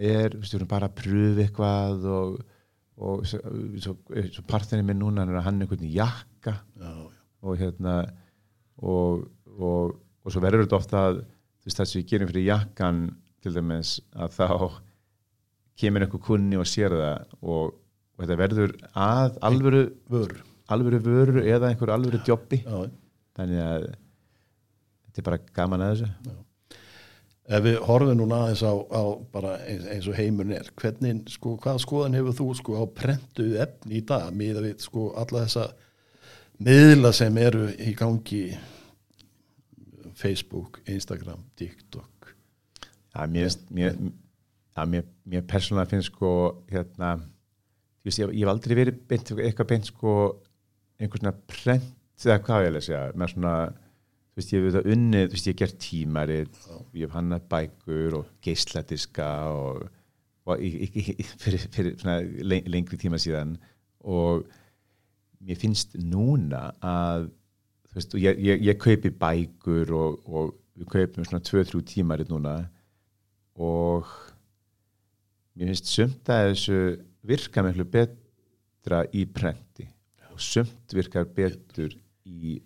Er, 0.00 0.36
við 0.36 0.54
erum 0.56 0.70
bara 0.70 0.88
að 0.88 0.96
pröfu 1.02 1.44
eitthvað 1.44 2.06
og, 2.08 2.36
og 3.00 3.26
svo, 3.28 3.40
svo, 3.82 3.96
svo 4.32 4.46
partinni 4.48 4.86
minn 4.86 5.02
núna 5.02 5.24
hann 5.24 5.34
er 5.34 5.40
að 5.42 5.48
hann 5.48 5.64
einhvern 5.64 5.90
jakka. 5.90 6.56
Já, 6.80 6.92
já, 6.94 7.18
og 7.40 7.60
hérna 7.60 7.96
og, 8.80 9.26
og, 9.56 9.98
og 10.24 10.32
svo 10.32 10.42
verður 10.44 10.66
þetta 10.66 10.78
ofta 10.78 11.04
að 11.10 11.20
það 11.66 11.86
sem 11.86 12.00
við 12.00 12.08
gerum 12.14 12.30
fyrir 12.30 12.48
jakkan 12.48 13.02
til 13.44 13.54
dæmis 13.56 13.96
að 14.12 14.36
þá 14.36 14.48
kemur 15.80 16.04
einhver 16.04 16.22
kunni 16.24 16.58
og 16.60 16.68
sér 16.68 16.92
það 16.92 17.32
og, 17.40 17.72
og 17.72 18.22
þetta 18.24 18.38
verður 18.40 18.76
að 18.92 19.40
alvöru, 19.48 19.82
vör 20.12 20.36
alvöru 20.70 21.00
vöru 21.04 21.42
eða 21.46 21.70
einhver 21.70 21.94
alvöru 21.94 22.20
já, 22.20 22.36
þannig 23.38 23.64
að 23.64 23.88
þetta 23.90 25.22
er 25.22 25.28
bara 25.30 25.42
gaman 25.56 25.84
að 25.86 25.94
þessu. 25.94 26.38
Ef 27.50 27.64
við 27.64 27.78
horfum 27.82 28.18
núna 28.20 28.44
aðeins 28.44 28.60
á, 28.62 28.72
á 28.78 29.02
bara 29.32 29.56
eins, 29.66 29.86
eins 29.90 30.06
og 30.06 30.18
heimurinn 30.20 30.54
er 30.60 30.68
hvernig, 30.78 31.24
sko, 31.34 31.56
hvað 31.58 31.80
skoðan 31.82 32.18
hefur 32.20 32.36
þú 32.38 32.46
sko 32.60 32.76
á 32.78 32.84
prentuð 33.00 33.56
efni 33.64 33.98
í 33.98 34.04
dag 34.06 34.28
miða 34.36 34.62
við 34.68 34.84
sko 34.84 35.08
alla 35.18 35.46
þessa 35.48 35.66
miðla 36.62 37.10
sem 37.16 37.40
eru 37.42 37.66
í 37.80 37.96
gangi 37.98 38.44
Facebook, 40.20 40.82
Instagram, 40.92 41.42
TikTok 41.58 42.09
Já, 43.10 43.26
mér, 43.26 43.50
mér, 43.74 43.96
mér, 44.86 45.06
mér 45.26 45.46
persónulega 45.50 45.90
finnst 45.90 46.12
sko 46.12 46.30
hérna, 46.70 47.16
veist, 48.06 48.20
ég, 48.22 48.30
ég 48.38 48.44
hef 48.44 48.52
aldrei 48.52 48.76
verið 48.78 49.00
beint, 49.10 49.32
eitthvað 49.34 49.70
beint 49.72 49.88
sko 49.90 50.12
einhvers 51.00 51.24
svona 51.24 51.34
prent 51.50 52.26
eða 52.26 52.42
hvað 52.44 52.66
ég 52.66 52.76
að 52.78 52.84
segja 52.86 53.00
með 53.16 53.32
svona 53.32 53.54
þú 53.70 54.38
veist 54.40 54.52
ég 54.54 54.62
hef 54.62 54.74
þetta 54.76 54.94
unnið, 54.94 55.26
þú 55.26 55.36
veist 55.36 55.48
ég 55.48 55.54
hef 55.54 55.60
gert 55.62 55.80
tímarit 55.82 56.60
ég 56.94 57.02
hef 57.06 57.16
hannað 57.16 57.48
bækur 57.50 58.16
og 58.20 58.30
geisladiska 58.46 59.28
og, 59.50 59.82
og 60.46 60.62
í, 60.62 60.70
í, 60.86 61.16
fyrir, 61.42 61.66
fyrir 61.74 61.98
svona 62.00 62.20
le- 62.22 62.64
lengri 62.70 63.00
tíma 63.00 63.20
síðan 63.20 63.56
og 64.06 64.46
mér 65.40 65.58
finnst 65.60 65.96
núna 65.98 66.68
að 66.84 67.30
þú 67.90 67.98
veist, 67.98 68.18
ég, 68.22 68.42
ég, 68.46 68.66
ég 68.70 68.78
kaupi 68.80 69.10
bækur 69.10 69.90
og, 69.98 70.20
og 70.30 70.52
við 70.78 70.92
kaupum 70.94 71.26
svona 71.26 71.42
2-3 71.42 71.82
tímarit 71.90 72.30
núna 72.30 72.60
og 73.60 74.10
mér 75.54 75.72
finnst 75.72 75.92
sumt 75.92 76.30
að 76.32 76.50
þessu 76.50 76.80
virka 77.28 77.64
miklu 77.66 77.86
betra 77.92 79.04
í 79.12 79.26
prenti. 79.28 79.88
Og 80.32 80.40
sumt 80.40 80.94
virkar 80.96 81.26
betur 81.36 81.92
í, 82.24 82.56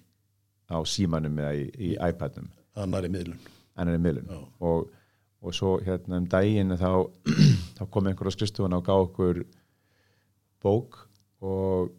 á 0.70 0.78
símanum 0.86 1.40
eða 1.42 1.56
í, 1.58 1.64
í 1.74 1.96
iPadnum 1.98 2.52
annari 2.80 3.10
miðlun. 3.12 3.40
Annari 3.78 4.00
miðlun. 4.02 4.30
Já. 4.30 4.40
og, 4.68 4.88
og 5.44 5.56
svo 5.56 5.74
hérna 5.84 6.20
um 6.20 6.28
daginn 6.30 6.74
þá, 6.78 6.90
þá 7.78 7.84
kom 7.92 8.08
einhver 8.08 8.30
á 8.30 8.34
skristofuna 8.34 8.80
og 8.80 8.86
gá 8.86 8.94
okkur 8.94 9.42
bók 10.64 10.98
og, 11.44 11.92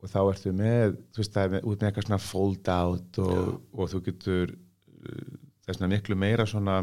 og 0.00 0.12
þá 0.12 0.20
ertu 0.22 0.54
með 0.56 0.96
þú 1.10 1.22
veist 1.22 1.36
það 1.36 1.46
er 1.46 1.54
með, 1.54 1.66
út 1.66 1.82
með 1.82 1.90
eitthvað 1.90 2.08
svona 2.08 2.22
fold 2.24 2.72
out 2.76 3.22
og, 3.24 3.52
og 3.74 3.92
þú 3.92 4.02
getur 4.08 4.56
það 5.00 5.72
er 5.72 5.78
svona 5.78 5.92
miklu 5.94 6.18
meira 6.18 6.46
svona 6.48 6.80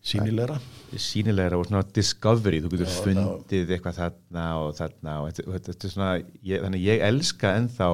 sínilegra 0.00 0.56
sínilegra 0.96 1.58
og 1.60 1.66
svona 1.68 1.82
discovery 1.94 2.60
þú 2.64 2.70
getur 2.72 2.88
Já, 2.88 2.94
fundið 3.04 3.74
eitthvað 3.76 3.98
þarna 3.98 4.46
og 4.62 4.70
þarna 4.78 5.16
og 5.20 5.28
þetta, 5.28 5.58
þetta, 5.68 5.84
er 5.88 5.92
svona 5.94 6.10
ég, 6.18 6.62
þannig 6.64 6.86
ég 6.86 7.04
elska 7.10 7.52
ennþá 7.58 7.88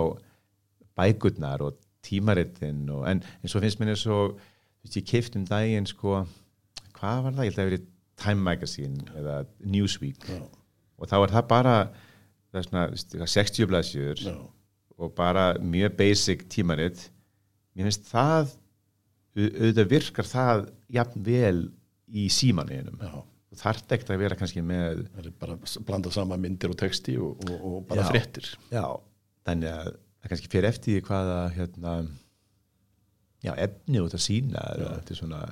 bækurnar 0.96 1.64
og 1.66 1.80
tímaritin 2.06 2.84
og, 2.94 3.02
en, 3.10 3.22
en 3.42 3.50
svo 3.50 3.60
finnst 3.62 3.80
mér 3.82 3.92
eins 3.94 4.04
og 4.06 4.36
þú 4.36 4.86
veist, 4.86 4.98
ég 5.00 5.08
keift 5.10 5.36
um 5.38 5.46
daginn 5.48 5.88
sko 5.90 6.20
hvað 6.96 7.24
var 7.26 7.34
það, 7.36 7.42
ég 7.44 7.50
held 7.50 7.56
að 7.56 7.62
það 7.62 7.70
verið 7.72 7.88
Time 8.16 8.40
Magazine 8.46 9.02
eða 9.20 9.34
Newsweek. 9.68 10.22
Já, 10.30 10.38
og 10.96 11.10
þá 11.10 11.16
er 11.18 11.32
það 11.34 11.48
bara 11.50 11.72
það 12.48 12.60
er 12.62 12.64
svona 12.70 12.84
eitthvað 12.94 13.32
60 13.34 13.68
blæsjur 13.68 14.22
og 14.96 15.10
bara 15.18 15.42
mjög 15.60 15.98
basic 15.98 16.46
tímarit. 16.48 17.10
Mér 17.76 17.90
finnst 17.90 18.06
það 18.08 18.54
au- 19.36 19.50
auðvitað 19.50 19.90
virkar 19.90 20.30
það 20.30 20.62
jafn 20.96 21.26
vel 21.26 21.58
í 22.06 22.26
símaninum 22.32 23.00
já. 23.02 23.14
þarft 23.62 23.94
ekkert 23.96 24.12
að 24.14 24.22
vera 24.22 24.38
kannski 24.38 24.62
með 24.64 25.06
bara 25.40 25.56
blanda 25.88 26.12
sama 26.14 26.38
myndir 26.40 26.72
og 26.74 26.78
texti 26.80 27.16
og, 27.18 27.40
og, 27.46 27.56
og 27.56 27.76
bara 27.90 28.06
Já. 28.06 28.10
fréttir. 28.12 28.50
Já, 28.70 28.84
þannig 29.48 29.72
að 29.72 29.92
það 29.94 30.32
kannski 30.32 30.52
fyrir 30.52 30.70
eftir 30.70 31.06
hvaða 31.06 31.38
hérna 31.56 31.96
já, 33.44 33.52
efni 33.54 34.02
út 34.02 34.16
að 34.16 34.24
sína 34.26 34.64
svona 35.10 35.42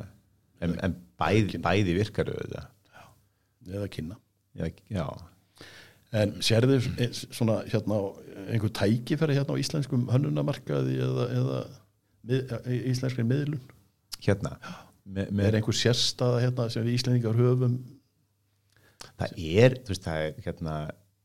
en, 0.65 0.77
en 0.85 0.97
bæði, 1.21 1.61
bæði 1.63 1.99
virkar 1.99 2.31
auðvitað. 2.33 2.71
Eða 3.65 3.87
kynna. 3.89 4.19
Já, 4.55 4.69
já, 4.93 5.07
en 6.15 6.35
sérðu 6.45 6.79
svona 7.35 7.63
hérna 7.67 8.01
einhver 8.53 8.71
tækifæri 8.77 9.39
hérna 9.39 9.57
á 9.57 9.63
íslenskum 9.63 10.05
hönnunamarkaði 10.13 10.99
eða, 11.03 11.25
eða 11.39 11.63
íslenskri 12.93 13.25
miðlun? 13.27 13.63
Hérna. 14.25 14.55
Me, 14.61 14.75
er 15.05 15.33
með, 15.35 15.59
einhver 15.59 15.77
sérstaða 15.77 16.43
hérna 16.45 16.69
sem 16.73 16.85
við 16.87 16.99
íslendingar 16.99 17.37
höfum 17.39 17.79
það 19.21 19.35
er, 19.37 19.77
þú 19.85 19.93
veist, 19.93 20.07
það 20.07 20.23
er 20.27 20.39
hérna 20.47 20.77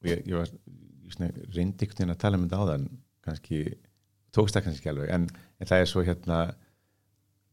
ég, 0.08 0.26
ég 0.28 0.36
var 0.36 0.50
ég 0.50 1.14
svona, 1.16 1.30
reyndi 1.56 1.86
einhvern 1.86 2.02
veginn 2.02 2.16
að 2.16 2.22
tala 2.24 2.40
um 2.40 2.46
þetta 2.46 2.64
áðan 2.64 2.90
kannski, 3.26 3.62
tókst 4.36 4.58
það 4.58 4.66
kannski 4.68 4.92
alveg 4.92 5.14
en, 5.16 5.30
en 5.60 5.70
það 5.70 5.84
er 5.84 5.90
svo 5.92 6.04
hérna 6.06 6.42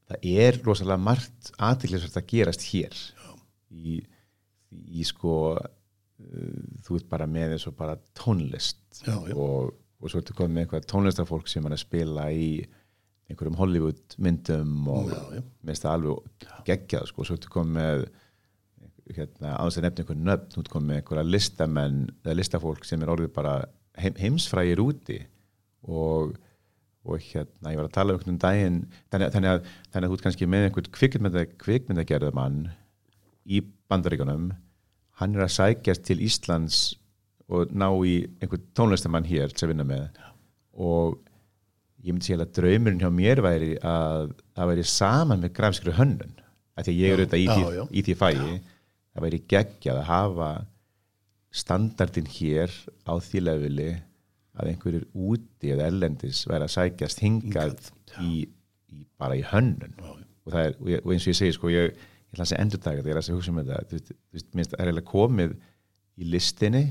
það 0.07 0.29
er 0.47 0.61
rosalega 0.67 1.03
margt 1.03 1.51
aðtillisvægt 1.69 2.21
að 2.21 2.29
gerast 2.33 2.67
hér 2.73 3.01
í, 3.71 3.99
í 4.71 5.07
sko 5.07 5.37
uh, 5.57 6.61
þú 6.87 7.01
ert 7.01 7.11
bara 7.11 7.29
með 7.31 7.57
eins 7.57 7.67
og 7.71 7.79
bara 7.79 7.99
tónlist 8.19 9.03
Já, 9.05 9.15
já. 9.29 9.35
Og, 9.35 9.75
og 10.01 10.11
svo 10.11 10.21
ertu 10.21 10.37
komið 10.37 10.55
með 10.55 10.67
eitthvað 10.67 10.91
tónlistafólk 10.93 11.51
sem 11.51 11.67
er 11.67 11.77
að 11.77 11.83
spila 11.83 12.29
í 12.33 12.51
einhverjum 13.31 13.59
Hollywood 13.59 14.17
myndum 14.23 14.89
og 14.93 15.13
minnst 15.67 15.85
það 15.85 15.97
alveg 15.97 16.49
geggjað 16.69 17.09
sko, 17.11 17.27
svo 17.27 17.37
ertu 17.37 17.51
komið 17.53 17.77
með 17.77 18.05
hérna, 19.17 19.55
þess 19.55 19.79
að 19.79 19.87
nefna 19.87 20.03
einhvern 20.05 20.27
nöfn, 20.27 20.51
þú 20.53 20.63
ert 20.63 20.73
komið 20.73 20.91
með 20.91 21.01
einhverja 21.01 21.31
listamenn 21.31 22.03
eða 22.25 22.37
listafólk 22.41 22.87
sem 22.87 23.03
er 23.03 23.13
orðið 23.13 23.33
bara 23.37 23.55
heim, 23.99 24.17
heimsfrægir 24.19 24.83
úti 24.83 25.21
og, 25.87 26.37
og 27.07 27.27
hérna, 27.29 27.73
ég 27.73 27.81
var 27.81 27.89
að 27.89 27.97
tala 27.97 28.15
um 28.15 28.21
einhvern 28.21 28.43
daginn, 28.43 28.81
þannig, 29.15 29.35
þannig, 29.35 29.53
að, 29.53 29.73
þannig 29.93 30.09
að 30.09 30.13
þú 30.15 30.19
ert 30.19 30.27
kannski 30.27 30.51
með 30.51 30.69
einhvern 30.69 30.93
kvikmynda, 30.99 31.45
kvikmyndagerðamann 31.63 32.63
í 33.47 33.63
bandaríkunum 33.91 34.51
hann 35.21 35.37
er 35.37 35.47
að 35.47 35.55
sækjast 35.55 36.07
til 36.07 36.19
Íslands 36.25 36.81
og 37.47 37.71
ná 37.73 37.89
í 38.05 38.19
einhvern 38.43 38.67
tónlistamann 38.77 39.29
hér 39.29 39.55
sem 39.57 39.71
vinna 39.71 39.87
með. 39.87 40.09
Og 40.77 41.21
ég 42.07 42.15
myndi 42.15 42.29
segja 42.29 42.45
að 42.45 42.55
draumurinn 42.61 43.03
hjá 43.03 43.11
mér 43.13 43.43
væri 43.45 43.73
að 43.83 44.33
það 44.57 44.71
væri 44.71 44.87
saman 44.93 45.43
með 45.43 45.55
grafskri 45.59 45.95
hönnun. 45.97 46.35
Af 46.77 46.87
því 46.87 46.93
að 46.93 47.01
ég 47.03 47.13
er 47.15 47.23
auðvitað 47.23 47.43
í, 47.43 47.47
Já, 47.47 47.71
já. 47.77 47.85
í 47.91 48.03
því 48.07 48.15
fæi 48.21 48.35
það 49.17 49.25
væri 49.27 49.41
geggjað 49.53 50.01
að 50.03 50.09
hafa 50.11 50.51
standardin 51.57 52.29
hér 52.29 52.75
á 53.09 53.13
því 53.23 53.43
lefili 53.47 53.89
að 54.57 54.71
einhverjir 54.73 55.07
úti 55.13 55.73
eða 55.73 55.89
erlendis 55.91 56.43
væri 56.49 56.67
að 56.67 56.75
sækjast 56.75 57.23
hingað 57.25 57.91
í, 58.25 58.45
í, 58.93 59.01
bara 59.21 59.37
í 59.39 59.45
hönnun. 59.51 59.97
Og, 60.47 60.53
er, 60.53 60.77
og, 60.79 60.91
ég, 60.93 61.03
og 61.05 61.13
eins 61.15 61.27
og 61.27 61.33
ég 61.33 61.39
segi 61.41 61.57
sko, 61.57 61.73
ég, 61.73 61.91
ég 61.97 62.37
ætla 62.37 62.45
að 62.47 62.53
segja 62.53 62.65
endur 62.65 62.83
dag 62.85 63.01
ég 63.01 63.11
er 63.13 63.21
að 63.21 63.33
hugsa 63.35 63.53
um 63.53 63.61
þetta. 63.63 63.81
Þú 63.91 64.17
veist, 64.37 64.51
það 64.53 64.77
er 64.79 64.85
eiginlega 64.91 65.11
komið 65.11 65.57
í 66.17 66.31
listinni 66.33 66.85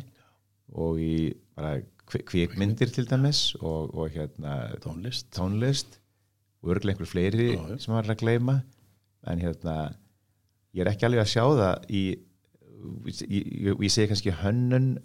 og 0.76 1.02
í 1.02 1.16
bara 1.58 1.78
kvikmyndir 2.06 2.92
til 2.94 3.08
dæmis 3.10 3.56
og, 3.60 3.94
og 3.96 4.10
hérna 4.14 4.76
tónlist. 4.84 5.28
tónlist 5.34 6.00
og 6.62 6.76
örglega 6.76 6.96
einhver 6.96 7.10
fleiri 7.10 7.52
Já, 7.54 7.62
já. 7.70 7.78
sem 7.78 7.94
var 7.94 8.10
að 8.10 8.22
gleyma. 8.22 8.60
En 9.28 9.42
hérna 9.42 9.96
ég 10.76 10.84
er 10.84 10.92
ekki 10.92 11.08
alveg 11.08 11.24
að 11.24 11.32
sjá 11.34 11.44
það 11.44 11.86
í 11.90 12.04
ég, 13.26 13.76
ég, 13.82 13.92
segi 13.92 14.10
kannski 14.12 14.34
hönnun 14.42 14.96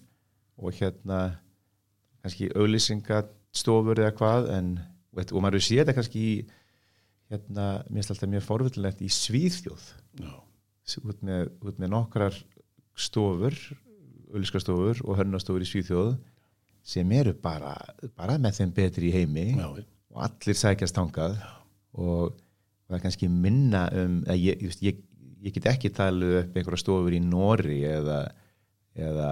og 0.60 0.76
hérna 0.76 1.20
kannski 2.20 2.50
auðlýsingastofur 2.52 4.00
eða 4.02 4.16
hvað 4.18 4.50
en, 4.56 4.72
og, 5.16 5.36
maður 5.40 5.64
sé 5.64 5.80
þetta 5.80 5.96
kannski 5.96 6.24
í 6.24 6.34
hérna, 7.30 7.66
mér 7.88 8.00
finnst 8.00 8.14
alltaf 8.14 8.32
mjög 8.32 8.46
forvillilegt 8.48 9.04
í 9.06 9.10
Svíðjóð 9.14 9.86
já, 10.20 10.32
út 11.04 11.22
með, 11.24 11.52
með 11.78 11.92
nokkrar 11.92 12.36
stofur 12.98 13.56
auðlýskastofur 14.34 15.04
og 15.06 15.20
hönnastofur 15.20 15.64
í 15.64 15.70
Svíðjóð 15.70 16.16
sem 16.86 17.12
eru 17.12 17.34
bara, 17.42 17.74
bara 18.16 18.38
með 18.40 18.60
þeim 18.60 18.74
betri 18.76 19.10
í 19.10 19.14
heimi 19.14 19.46
já, 19.52 19.66
og 20.10 20.22
allir 20.26 20.58
sækjast 20.58 20.96
tangað 20.96 21.36
og 21.94 22.36
það 22.88 22.96
er 22.98 23.02
kannski 23.04 23.28
minna 23.30 23.84
um 23.94 24.20
ég, 24.34 24.62
ég, 24.64 24.78
ég, 24.84 25.02
ég 25.44 25.56
get 25.56 25.68
ekki 25.72 25.92
talið 25.94 26.38
upp 26.42 26.56
einhverja 26.56 26.82
stofur 26.82 27.16
í 27.16 27.20
Nóri 27.22 27.80
eða, 27.88 28.22
eða 28.98 29.28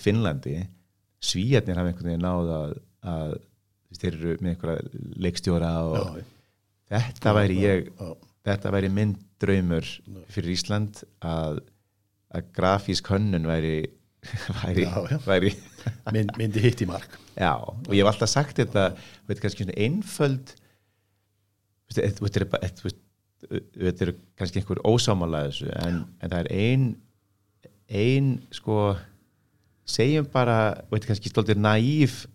Finnlandi. 0.00 0.58
Svíjarnir 1.24 1.78
hafa 1.80 1.92
einhvern 1.92 2.10
veginn 2.12 2.26
náð 2.26 2.52
að, 2.54 2.74
að 3.14 3.32
þeir 3.98 4.12
eru 4.12 4.34
með 4.42 4.52
einhverja 4.52 5.06
leikstjóra 5.24 5.72
og 5.88 6.18
já. 6.20 6.26
þetta 6.92 7.34
væri 7.38 7.58
ég 7.62 7.88
Já. 7.88 8.10
þetta 8.50 8.72
væri 8.74 8.92
minn 8.92 9.16
draumur 9.40 9.88
fyrir 10.32 10.54
Ísland 10.54 11.02
að, 11.24 11.62
að 12.34 12.52
grafísk 12.56 13.08
hönnun 13.12 13.48
væri 13.48 13.78
væri, 14.62 14.86
Já, 14.86 14.94
já. 15.12 15.18
væri 15.26 15.52
Mynd, 16.14 16.32
myndi 16.38 16.60
hitt 16.62 16.82
í 16.84 16.88
mark. 16.88 17.18
Já, 17.38 17.52
og 17.56 17.92
ég 17.94 18.02
hef 18.02 18.10
alltaf 18.12 18.30
sagt 18.32 18.58
þetta 18.60 18.88
veit 19.28 19.40
kannski 19.42 19.64
svona 19.64 19.76
einföld 19.80 20.54
þetta 21.94 22.08
þetta 22.26 22.40
er 22.42 22.48
bara 22.52 22.68
þetta, 22.68 22.86
veit, 22.88 22.98
þetta 23.78 24.06
er 24.08 24.14
kannski 24.40 24.60
einhver 24.60 24.80
ósámála 24.88 25.44
þessu 25.48 25.70
en, 25.84 26.02
en 26.20 26.32
það 26.34 26.40
er 26.42 26.50
ein 26.58 26.88
ein 27.88 28.32
sko 28.52 28.96
segjum 29.88 30.26
bara, 30.32 30.58
veit 30.92 31.06
kannski 31.08 31.30
stoltir 31.32 31.56
naív 31.56 32.26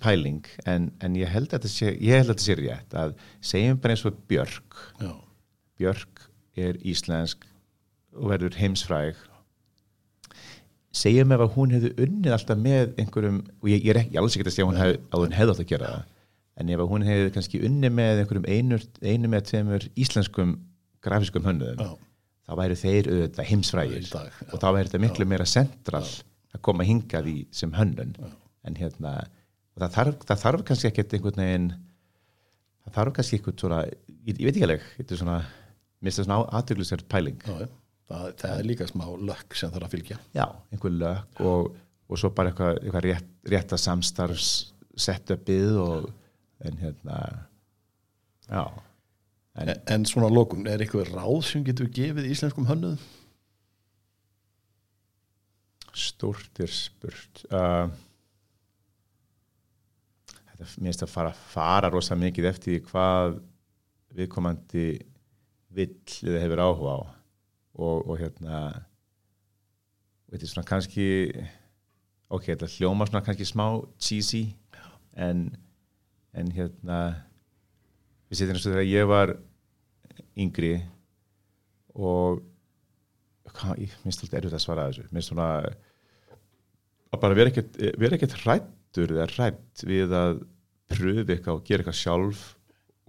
pæling 0.00 0.44
en, 0.68 0.90
en 1.04 1.16
ég 1.16 1.28
held 1.28 1.48
að 1.52 1.58
þetta 1.60 1.72
sé 1.72 1.94
ég 1.94 2.20
held 2.20 2.28
að 2.32 2.34
þetta 2.34 2.46
sé 2.48 2.58
rétt 2.60 2.98
að 3.00 3.14
segjum 3.52 3.80
bara 3.80 3.96
eins 3.96 4.04
og 4.08 4.20
Björk. 4.28 4.78
Já, 5.00 5.12
Björk 5.80 6.26
er 6.60 6.78
íslensk 6.88 7.44
og 8.16 8.32
verður 8.32 8.56
heimsfræg 8.60 9.20
segjum 10.90 11.34
ef 11.36 11.44
að 11.44 11.52
hún 11.54 11.74
hefði 11.74 11.90
unnið 12.06 12.34
alltaf 12.34 12.58
með 12.58 12.96
einhverjum, 12.98 13.42
og 13.62 13.68
ég, 13.70 13.84
ég 13.84 13.92
er 13.94 14.00
ekki 14.02 14.18
alls 14.20 14.36
ekki 14.36 14.46
að 14.48 14.56
segja 14.56 14.66
að 14.66 14.72
hún 14.72 14.80
hef, 14.80 15.36
hefði 15.38 15.54
átt 15.54 15.62
að 15.62 15.70
gera 15.70 15.90
það 15.94 16.08
en 16.60 16.72
ef 16.74 16.82
hún 16.90 17.06
hefði 17.06 17.32
kannski 17.36 17.60
unnið 17.66 17.92
með 17.96 18.22
einhverjum 18.22 18.48
einur, 18.52 18.86
einu 19.00 19.30
með 19.32 19.44
tveimur 19.48 19.86
íslenskum 20.04 20.56
grafiskum 21.04 21.46
hönnuðum 21.46 21.80
já, 21.80 21.92
þá 22.44 22.52
væru 22.58 22.78
þeir 22.80 23.10
auðvitað 23.10 23.48
heimsfrægir. 23.50 24.08
Og 24.50 24.56
þá 24.60 24.66
væri 24.74 24.90
þetta 24.90 25.02
miklu 25.04 25.28
meira 25.30 25.46
central 25.48 26.02
að 26.04 26.62
koma 26.66 26.84
hingað 26.84 27.30
í 27.30 27.36
sem 27.54 27.72
hönnun. 27.76 28.16
En 28.66 28.76
hérna 28.76 29.14
og 29.22 29.84
það 29.84 29.94
þarf, 29.96 30.26
það 30.28 30.42
þarf 30.44 30.66
kannski 30.68 30.90
ekkert 30.90 31.16
einhvern 31.16 31.40
veginn 31.40 31.70
það 32.84 32.96
þarf 32.98 33.16
kannski 33.16 33.38
einhvern 33.38 33.60
svona 33.62 33.80
ég, 33.86 34.34
ég 34.34 34.44
veit 34.44 34.52
ekki 34.52 34.66
alveg, 34.66 34.88
þetta 34.98 35.16
er 35.16 35.22
svona 35.22 35.38
mér 35.40 36.10
finnst 36.10 36.20
það 36.20 36.28
svona 36.28 36.58
aðtöklusverð 36.58 37.08
pæling. 37.12 37.46
Já, 37.46 37.54
já. 37.64 37.70
Það, 38.10 38.26
það 38.42 38.56
er 38.56 38.68
líka 38.68 38.88
smá 38.90 39.06
lökk 39.30 39.56
sem 39.58 39.72
þarf 39.72 39.88
að 39.88 39.94
fylgja. 39.94 40.18
Já, 40.36 40.44
einhver 40.74 40.96
lög 40.96 41.40
og, 41.46 41.70
og 42.10 42.20
svo 42.20 42.32
bara 42.34 42.52
eitthvað, 42.52 42.80
eitthvað 42.82 43.06
rétt, 43.06 43.30
rétta 43.54 43.78
samstarfs 43.80 44.50
setupið 45.00 45.78
og 45.80 46.10
en 46.66 46.76
hérna 46.80 47.20
já. 48.50 48.64
En, 49.60 49.72
en 49.94 50.04
svona 50.06 50.30
lókun, 50.32 50.66
er 50.70 50.82
eitthvað 50.82 51.14
ráð 51.14 51.40
sem 51.48 51.64
getur 51.66 51.88
gefið 51.94 52.28
íslenskum 52.30 52.68
hönnuðum? 52.68 53.00
Stórt 55.90 56.60
er 56.62 56.70
spurt. 56.70 57.42
Uh, 57.50 57.90
Þetta 60.60 60.82
mér 60.84 60.90
finnst 60.92 61.04
að 61.06 61.12
fara, 61.14 61.30
fara 61.32 61.88
rosa 61.88 62.16
mikið 62.20 62.50
eftir 62.50 62.82
hvað 62.90 63.38
viðkomandi 64.18 64.84
vill 65.72 65.94
eða 66.26 66.42
hefur 66.42 66.62
áhuga 66.66 66.92
á 66.92 67.00
og, 67.80 68.06
og 68.06 68.20
hérna 68.20 68.60
veit 70.30 70.44
ég 70.44 70.50
svona 70.52 70.68
kannski 70.68 71.08
ok, 72.30 72.52
þetta 72.52 72.70
hljóma 72.76 73.08
svona 73.08 73.24
kannski 73.26 73.48
smá 73.48 73.66
cheesy 73.98 74.44
en, 75.18 75.48
en 76.36 76.52
hérna 76.54 77.00
við 78.30 78.38
setjum 78.38 78.56
eins 78.56 78.66
og 78.68 78.74
þegar 78.76 78.88
ég 78.90 79.10
var 79.10 79.34
yngri 80.38 80.74
og 81.98 82.44
ég 83.80 83.94
minnst 84.04 84.22
alltaf 84.22 84.38
erfitt 84.38 84.54
að 84.54 84.62
svara 84.62 84.86
þessu. 84.90 85.08
Minnst 85.10 85.32
svona 85.32 85.48
að 87.10 87.18
bara 87.22 87.36
vera 87.36 87.50
ekkert, 87.50 87.76
vera 87.98 88.16
ekkert 88.16 88.36
hrættur 88.44 89.16
eða 89.16 89.26
hrætt 89.34 89.84
við 89.86 90.14
að 90.14 90.44
pröfu 90.90 91.26
eitthvað 91.26 91.56
og 91.56 91.66
gera 91.66 91.82
eitthvað 91.82 91.98
sjálf 91.98 92.44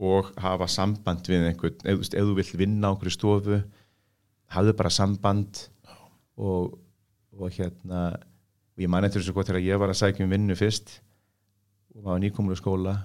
og 0.01 0.31
hafa 0.41 0.67
samband 0.71 1.27
við 1.29 1.45
einhvern 1.45 1.85
ef 1.85 2.09
þú 2.09 2.33
vill 2.39 2.49
vinna 2.57 2.89
á 2.89 2.91
einhverju 2.93 3.13
stofu 3.13 3.59
hafðu 4.51 4.75
bara 4.77 4.91
samband 4.93 5.65
og, 6.37 6.75
og 7.37 7.55
hérna 7.55 8.11
og 8.71 8.83
ég 8.83 8.91
man 8.91 9.05
eftir 9.05 9.21
þessu 9.21 9.35
gott 9.35 9.49
þegar 9.49 9.65
ég 9.65 9.81
var 9.81 9.91
að 9.91 10.01
sækja 10.01 10.25
um 10.25 10.33
vinnu 10.33 10.57
fyrst 10.59 10.99
og 11.95 12.05
var 12.07 12.21
nýkomur 12.23 12.55
í 12.55 12.59
skóla 12.59 12.95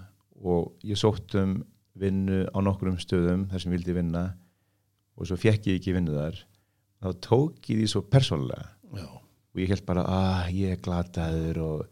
og 0.43 0.77
ég 0.87 0.99
sótt 1.01 1.35
um 1.41 1.59
vinnu 1.97 2.45
á 2.53 2.59
nokkrum 2.61 2.99
stöðum 3.01 3.47
þar 3.51 3.63
sem 3.63 3.73
ég 3.73 3.79
vildi 3.79 3.97
vinna 3.97 4.25
og 5.17 5.29
svo 5.29 5.39
fekk 5.41 5.71
ég 5.71 5.79
ekki 5.81 5.95
vinnu 5.97 6.13
þar. 6.13 6.43
Þá 7.01 7.09
tók 7.25 7.71
ég 7.71 7.81
því 7.81 7.87
svo 7.93 8.03
persónulega 8.09 8.69
Já, 8.97 9.07
og 9.09 9.61
ég 9.61 9.73
held 9.73 9.85
bara 9.89 10.05
að 10.09 10.51
ég 10.57 10.77
er 10.77 10.83
glataður 10.85 11.63
og 11.65 11.87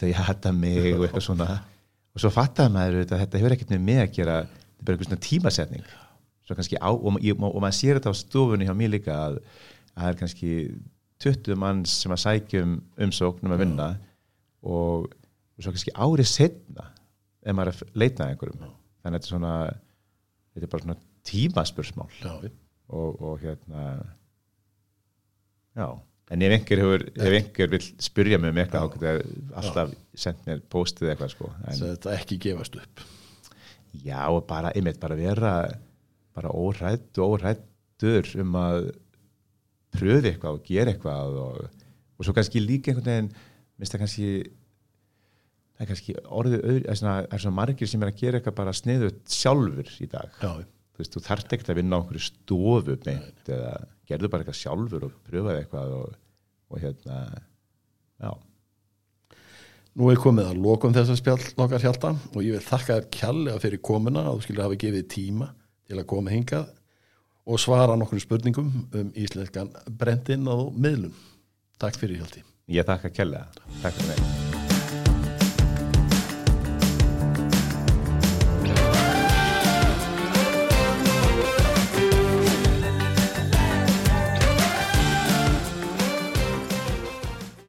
þau 0.00 0.10
hata 0.20 0.52
mig 0.52 0.92
og 0.94 1.06
eitthvað 1.06 1.26
svona. 1.30 1.50
Og 2.16 2.22
svo 2.22 2.30
fattaði 2.32 2.72
maður 2.72 3.02
að 3.02 3.10
þetta 3.20 3.40
hefur 3.42 3.52
ekkert 3.52 3.72
með 3.74 3.82
mig 3.84 3.98
að 4.00 4.12
gera 4.16 4.36
þetta 4.46 4.78
er 4.80 4.86
bara 4.86 4.94
eitthvað 4.94 5.08
svona 5.10 5.24
tímasetning. 5.26 5.82
kannski 5.84 6.05
á, 6.50 6.90
og, 6.90 7.18
ég, 7.24 7.38
og 7.38 7.60
maður 7.62 7.78
sér 7.78 7.98
þetta 7.98 8.12
á 8.12 8.22
stofunni 8.22 8.68
hjá 8.68 8.74
mér 8.76 8.92
líka 8.94 9.16
að, 9.16 9.40
að 9.94 10.02
það 10.02 10.10
er 10.10 10.20
kannski 10.20 10.52
20 11.24 11.60
manns 11.60 11.94
sem 12.02 12.12
að 12.12 12.22
sækja 12.22 12.62
um 12.66 12.76
umsóknum 13.06 13.54
að 13.56 13.62
vinna 13.64 13.88
og, 14.62 15.08
og 15.08 15.64
svo 15.64 15.72
kannski 15.72 15.94
árið 15.96 16.30
setna 16.30 16.90
ef 17.46 17.54
maður 17.54 17.72
er 17.72 17.80
að 17.86 18.00
leita 18.02 18.24
að 18.24 18.32
einhverjum. 18.34 18.72
Þannig 19.02 19.06
að 19.06 19.16
þetta 19.16 19.26
er 19.26 19.32
svona 19.32 19.54
þetta 20.56 20.66
er 20.66 20.72
bara 20.74 20.86
svona 20.86 20.98
tímaspursmál 21.26 22.10
já, 22.20 22.34
og, 22.94 23.22
og 23.22 23.40
hérna 23.42 23.86
já, 25.76 25.88
en 26.30 26.44
ef 26.46 26.54
einhver 26.56 26.82
hefur, 26.82 27.06
ef 27.14 27.36
einhver 27.40 27.72
vil 27.74 27.82
spyrja 28.02 28.38
mig 28.42 28.54
um 28.54 28.60
eitthvað, 28.62 28.86
þá 28.86 28.94
getur 28.94 29.58
alltaf 29.60 29.94
sendt 30.16 30.48
mér 30.48 30.62
postið 30.72 31.12
eitthvað 31.12 31.34
sko. 31.34 31.50
En, 31.64 31.78
svo 31.78 31.90
þetta 31.92 32.14
ekki 32.16 32.40
gefast 32.46 32.78
upp. 32.80 33.04
Já, 34.04 34.20
og 34.28 34.42
bara, 34.48 34.72
einmitt, 34.76 34.98
bara 35.00 35.16
vera 35.18 35.52
bara 36.36 36.52
órætt 36.52 37.18
og 37.22 37.36
órættur 37.36 38.30
um 38.42 38.54
að 38.60 38.92
pröfi 39.96 40.30
eitthvað 40.32 40.58
og 40.58 40.68
gera 40.68 40.92
eitthvað 40.92 41.40
og, 41.40 41.82
og 42.16 42.26
svo 42.26 42.36
kannski 42.36 42.62
líka 42.62 42.92
einhvern 42.92 43.10
veginn 43.10 43.34
minnst 43.76 43.94
það 43.94 44.02
kannski 44.04 44.30
það 45.76 45.84
er 45.84 45.90
kannski 45.90 46.16
orðið 46.38 46.62
öðru, 46.62 46.82
er 46.88 46.98
svona, 47.00 47.16
er 47.28 47.42
svona 47.42 47.58
margir 47.58 47.90
sem 47.90 48.02
er 48.02 48.12
að 48.12 48.20
gera 48.22 48.40
eitthvað 48.40 48.58
bara 48.60 48.74
sniðut 48.76 49.22
sjálfur 49.32 49.92
í 50.00 50.08
dag. 50.12 50.38
Já, 50.40 50.52
þú 50.96 51.02
veist, 51.02 51.12
þú 51.16 51.22
þarft 51.26 51.56
ekkert 51.56 51.72
að 51.72 51.80
vinna 51.80 51.98
á 51.98 52.00
einhverju 52.00 52.24
stofu 52.24 52.96
beint 53.04 53.50
eða 53.52 53.74
gerðu 54.08 54.32
bara 54.32 54.44
eitthvað 54.44 54.60
sjálfur 54.62 55.08
og 55.08 55.16
pröfaði 55.28 55.62
eitthvað 55.62 55.96
og, 55.98 56.20
og 56.72 56.84
hérna 56.84 57.18
já, 58.22 58.30
Nú 59.96 60.10
er 60.12 60.18
komið 60.20 60.50
að 60.50 60.58
lokum 60.60 60.92
þessa 60.92 61.14
spjall 61.16 61.40
nokkar 61.56 61.80
hjálta 61.80 62.10
og 62.12 62.42
ég 62.44 62.52
vil 62.52 62.64
þakka 62.64 62.98
þér 62.98 63.06
kjallega 63.16 63.60
fyrir 63.62 63.80
komuna 63.80 64.26
að 64.26 64.34
þú 64.34 64.42
skilur 64.44 64.64
hafa 64.66 64.76
gefið 64.82 65.06
tíma 65.14 65.46
til 65.86 66.00
að 66.00 66.08
koma 66.10 66.34
hingað 66.34 66.68
og 67.46 67.62
svara 67.62 67.94
nokkur 67.96 68.20
spurningum 68.22 68.72
um 68.90 69.14
íslenskan 69.14 69.70
brendin 69.86 70.48
á 70.50 70.56
miðlum. 70.74 71.14
Takk 71.78 71.98
fyrir 72.00 72.22
hjálti. 72.22 72.42
ég 72.66 72.86
þakka 72.86 73.12
kella 73.14 73.46
takk 73.82 73.94
fyrir 73.94 74.14
mig 74.16 74.55